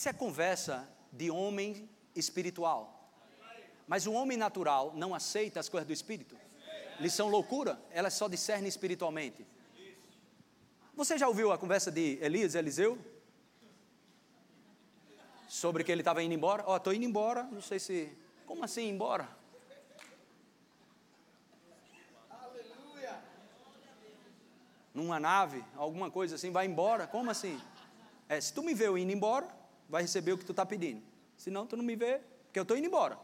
[0.09, 3.02] é conversa de homem espiritual.
[3.87, 6.37] Mas o homem natural não aceita as coisas do espírito.
[6.99, 9.47] Eles são loucura, elas só discernem espiritualmente.
[10.95, 12.99] Você já ouviu a conversa de Elias e Eliseu?
[15.49, 16.63] Sobre que ele estava indo embora?
[16.67, 18.13] Ó, oh, estou indo embora, não sei se.
[18.47, 19.29] Como assim embora?
[24.95, 27.07] Numa nave, alguma coisa assim, vai embora?
[27.07, 27.59] Como assim?
[28.29, 29.49] É, se tu me vê eu indo embora,
[29.89, 31.03] vai receber o que tu está pedindo.
[31.37, 33.19] Se não, tu não me vê, porque eu estou indo embora.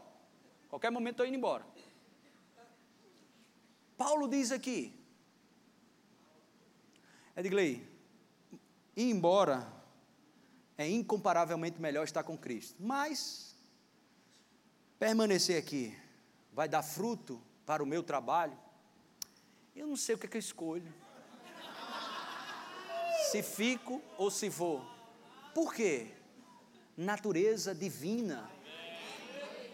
[0.69, 1.65] Qualquer momento estou indo embora.
[3.97, 4.95] Paulo diz aqui,
[7.35, 7.85] Edgley,
[8.95, 9.67] ir embora
[10.77, 12.75] é incomparavelmente melhor estar com Cristo.
[12.79, 13.55] Mas
[14.97, 15.97] permanecer aqui
[16.53, 18.57] vai dar fruto para o meu trabalho.
[19.75, 20.93] Eu não sei o que, é que eu escolho.
[23.31, 24.85] Se fico ou se vou.
[25.53, 26.13] Por quê?
[26.95, 28.49] Natureza divina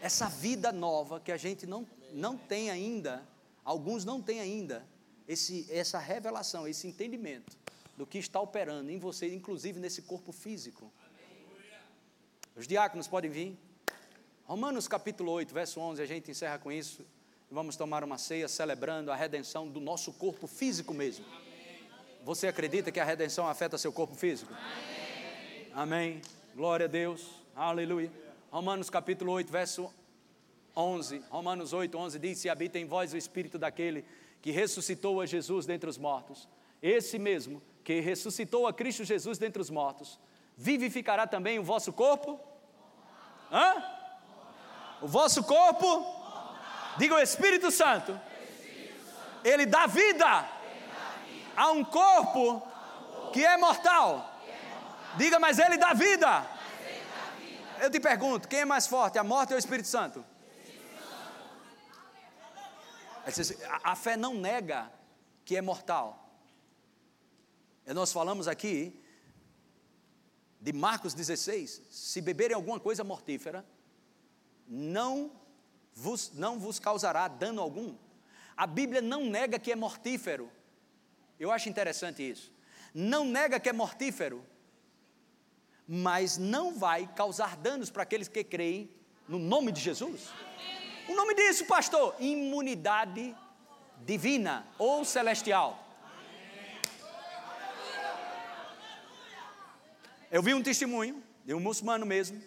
[0.06, 1.84] essa vida nova que a gente não,
[2.14, 3.24] não tem ainda,
[3.64, 4.86] alguns não têm ainda,
[5.28, 7.58] esse, essa revelação, esse entendimento
[7.98, 10.94] do que está operando em você, inclusive nesse corpo físico.
[12.56, 13.58] Os diáconos podem vir.
[14.44, 17.04] Romanos capítulo 8, verso 11, a gente encerra com isso.
[17.50, 21.26] Vamos tomar uma ceia celebrando a redenção do nosso corpo físico mesmo.
[22.24, 24.54] Você acredita que a redenção afeta seu corpo físico?
[24.54, 25.72] Amém.
[25.74, 26.22] Amém.
[26.56, 27.28] Glória a Deus.
[27.56, 28.25] Aleluia.
[28.56, 29.94] Romanos capítulo 8, verso
[30.74, 31.22] 11.
[31.30, 34.06] Romanos 8, 11 diz: Se habita em vós o espírito daquele
[34.42, 36.48] que ressuscitou a Jesus dentre os mortos,
[36.82, 40.18] esse mesmo que ressuscitou a Cristo Jesus dentre os mortos,
[40.56, 42.40] vivificará também o vosso corpo?
[43.52, 43.84] Hã?
[45.02, 46.06] O vosso corpo?
[46.98, 48.18] Diga o Espírito Santo.
[49.44, 50.50] Ele dá vida
[51.58, 52.66] a um corpo
[53.34, 54.34] que é mortal.
[55.18, 56.55] Diga, mas ele dá vida.
[57.82, 60.26] Eu te pergunto, quem é mais forte, a morte ou o Espírito Santo?
[63.84, 64.92] A fé não nega
[65.44, 66.26] que é mortal.
[67.88, 69.00] Nós falamos aqui
[70.60, 73.66] de Marcos 16: se beberem alguma coisa mortífera,
[74.68, 75.32] não
[75.94, 77.96] vos, não vos causará dano algum.
[78.56, 80.52] A Bíblia não nega que é mortífero.
[81.40, 82.52] Eu acho interessante isso.
[82.94, 84.46] Não nega que é mortífero,
[85.88, 88.90] mas não vai causar danos para aqueles que creem
[89.28, 90.30] no nome de Jesus.
[91.08, 92.16] O nome disso, pastor?
[92.20, 93.36] Imunidade
[94.04, 95.82] divina ou celestial.
[100.32, 102.42] Eu vi um testemunho de um muçulmano mesmo,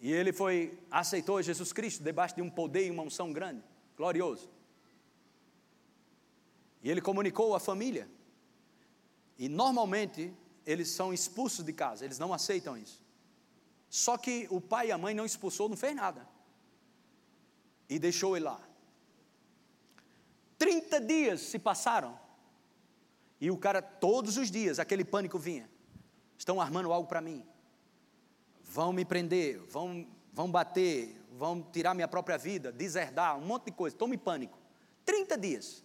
[0.00, 3.62] e ele foi, aceitou Jesus Cristo debaixo de um poder e uma unção grande,
[3.96, 4.50] glorioso.
[6.82, 8.06] E ele comunicou à família.
[9.38, 10.34] E normalmente
[10.66, 13.02] eles são expulsos de casa, eles não aceitam isso.
[13.88, 16.26] Só que o pai e a mãe não expulsou, não fez nada
[17.88, 18.60] e deixou ele lá.
[20.58, 22.18] 30 dias se passaram.
[23.40, 25.68] E o cara, todos os dias, aquele pânico vinha.
[26.38, 27.44] Estão armando algo para mim.
[28.62, 33.72] Vão me prender, vão, vão bater, vão tirar minha própria vida, deserdar, um monte de
[33.72, 33.96] coisa.
[33.96, 34.58] Tome pânico.
[35.04, 35.84] 30 dias.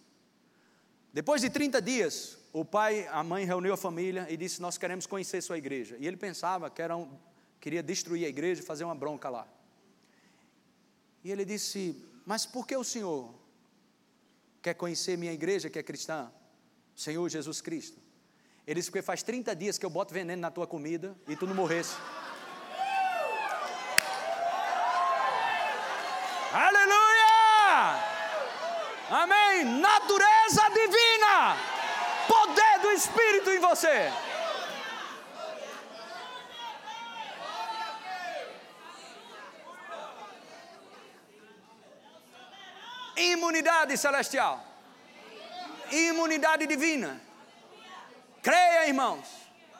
[1.12, 5.06] Depois de 30 dias, o pai, a mãe reuniu a família e disse: Nós queremos
[5.06, 5.96] conhecer sua igreja.
[6.00, 7.08] E ele pensava que era um,
[7.60, 9.46] queria destruir a igreja e fazer uma bronca lá.
[11.22, 13.32] E ele disse: Mas por que o senhor
[14.60, 16.30] quer conhecer minha igreja que é cristã?
[16.96, 17.98] Senhor Jesus Cristo.
[18.66, 21.46] Ele disse: Porque faz 30 dias que eu boto veneno na tua comida e tu
[21.46, 21.94] não morresse.
[26.52, 28.10] Aleluia!
[29.08, 29.64] Amém!
[29.80, 31.56] Natureza divina,
[32.92, 34.12] Espírito em você.
[43.16, 44.64] Imunidade celestial.
[45.90, 47.20] Imunidade divina.
[48.42, 49.26] Creia, irmãos.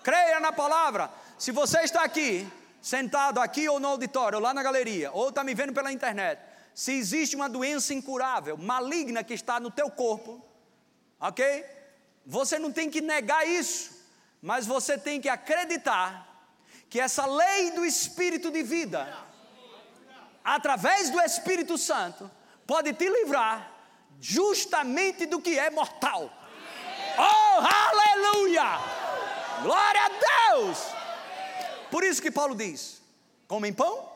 [0.02, 1.10] Creia na palavra.
[1.38, 2.46] Se você está aqui,
[2.80, 6.40] sentado aqui ou no auditório, ou lá na galeria, ou está me vendo pela internet,
[6.74, 10.44] se existe uma doença incurável, maligna que está no teu corpo,
[11.18, 11.64] ok?
[12.24, 13.90] Você não tem que negar isso,
[14.40, 16.26] mas você tem que acreditar
[16.88, 19.16] que essa lei do Espírito de vida,
[20.44, 22.30] através do Espírito Santo,
[22.66, 23.72] pode te livrar
[24.20, 26.30] justamente do que é mortal.
[27.18, 28.64] Oh, aleluia!
[29.62, 30.78] Glória a Deus!
[31.90, 33.02] Por isso que Paulo diz:
[33.46, 34.08] comem pão,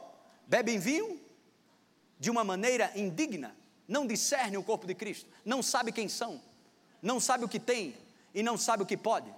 [0.47, 1.21] bebem vinho,
[2.19, 3.55] de uma maneira indigna,
[3.87, 6.41] não discernem o corpo de Cristo, não sabe quem são,
[7.05, 7.95] não sabe o que tem
[8.35, 9.33] e não sabe o que pode.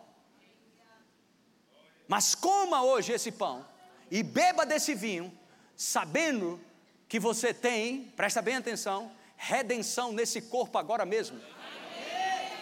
[2.06, 3.66] Mas coma hoje esse pão
[4.08, 5.36] e beba desse vinho,
[5.74, 6.60] sabendo
[7.08, 11.40] que você tem, presta bem atenção, redenção nesse corpo agora mesmo.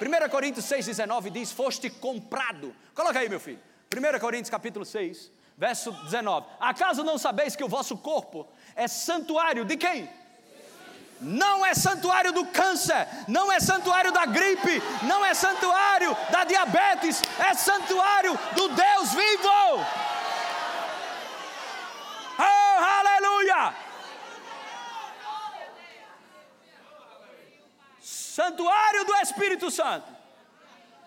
[0.01, 2.75] 1 Coríntios 6,19 diz: Foste comprado.
[2.95, 3.61] Coloca aí, meu filho.
[3.95, 6.47] 1 Coríntios capítulo 6, verso 19.
[6.59, 10.09] Acaso não sabeis que o vosso corpo é santuário de quem?
[11.21, 17.23] Não é santuário do câncer, não é santuário da gripe, não é santuário da diabetes,
[17.39, 19.87] é santuário do Deus vivo.
[22.39, 23.75] Oh, aleluia!
[28.01, 30.15] Santuário do Espírito Santo.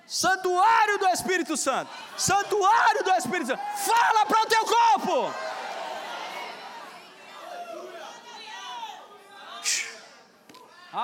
[0.07, 1.91] Santuário do Espírito Santo.
[2.17, 3.61] Santuário do Espírito Santo.
[3.85, 5.33] Fala para o teu corpo.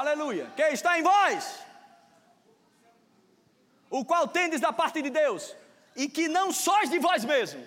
[0.02, 0.46] Aleluia.
[0.56, 1.60] Quem está em vós?
[3.92, 5.56] O qual tendes da parte de Deus,
[5.96, 7.64] e que não sois de vós mesmo.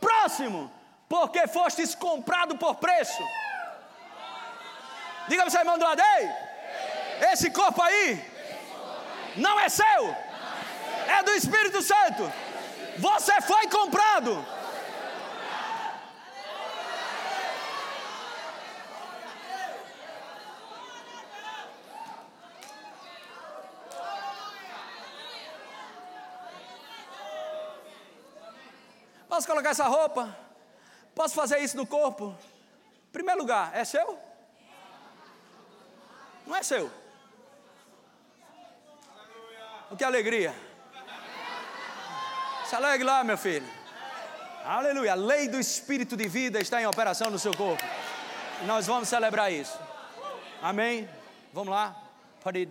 [0.00, 0.70] Próximo,
[1.08, 3.24] porque fostes comprado por preço.
[5.26, 6.30] Diga para o seu irmão do lado, ei,
[7.32, 8.06] esse corpo aí
[9.36, 10.02] Não é seu.
[11.16, 12.32] É do Espírito Santo.
[12.98, 14.32] Você foi comprado.
[29.42, 30.36] Posso colocar essa roupa?
[31.16, 32.32] Posso fazer isso no corpo?
[33.10, 34.16] Primeiro lugar, é seu?
[36.46, 36.88] Não é seu.
[39.90, 40.54] O que alegria.
[42.66, 43.66] Se alegre lá, meu filho.
[44.64, 45.10] Aleluia.
[45.10, 47.82] A lei do espírito de vida está em operação no seu corpo.
[48.62, 49.76] E nós vamos celebrar isso.
[50.62, 51.08] Amém?
[51.52, 52.00] Vamos lá.
[52.44, 52.68] Pode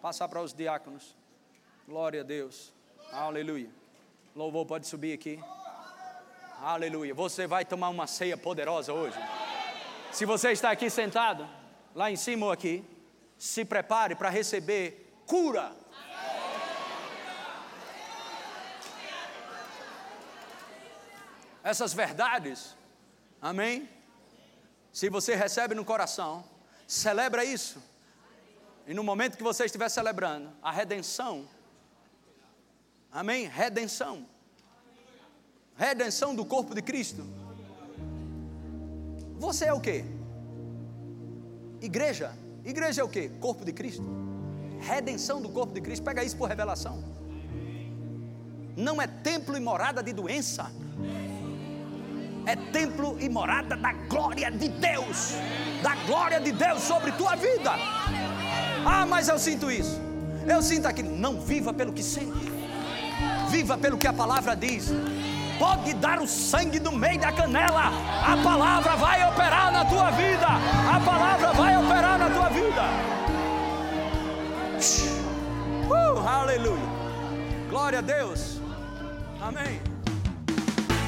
[0.00, 1.14] passar para os diáconos.
[1.86, 2.72] Glória a Deus.
[3.12, 3.68] Aleluia.
[4.34, 5.38] Louvor pode subir aqui.
[6.60, 7.12] Aleluia.
[7.14, 9.18] Você vai tomar uma ceia poderosa hoje.
[10.12, 11.48] Se você está aqui sentado,
[11.94, 12.84] lá em cima ou aqui,
[13.36, 15.72] se prepare para receber cura.
[21.62, 22.76] Essas verdades,
[23.40, 23.88] amém?
[24.92, 26.44] Se você recebe no coração,
[26.86, 27.82] celebra isso.
[28.86, 31.48] E no momento que você estiver celebrando, a redenção,
[33.10, 33.46] amém?
[33.46, 34.28] Redenção.
[35.76, 37.24] Redenção do corpo de Cristo
[39.44, 40.02] você é o que?
[41.82, 42.32] Igreja.
[42.64, 43.28] Igreja é o que?
[43.28, 44.02] Corpo de Cristo.
[44.80, 46.02] Redenção do corpo de Cristo.
[46.02, 47.04] Pega isso por revelação.
[48.74, 50.70] Não é templo e morada de doença.
[52.46, 55.34] É templo e morada da glória de Deus.
[55.82, 57.72] Da glória de Deus sobre tua vida.
[58.86, 60.00] Ah, mas eu sinto isso.
[60.48, 61.10] Eu sinto aquilo.
[61.10, 62.50] Não viva pelo que sente.
[63.50, 64.90] Viva pelo que a palavra diz
[65.64, 67.90] pode dar o sangue no meio da canela.
[68.22, 70.46] A palavra vai operar na tua vida.
[70.46, 72.82] A palavra vai operar na tua vida.
[75.88, 76.88] Uh, aleluia.
[77.70, 78.60] Glória a Deus.
[79.40, 79.80] Amém.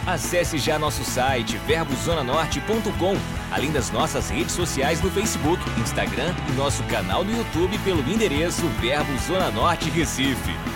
[0.06, 3.16] Acesse já nosso site verbozonanorte.com,
[3.52, 8.66] além das nossas redes sociais no Facebook, Instagram e nosso canal no YouTube pelo endereço
[8.80, 10.75] Verbo Zona Norte Recife.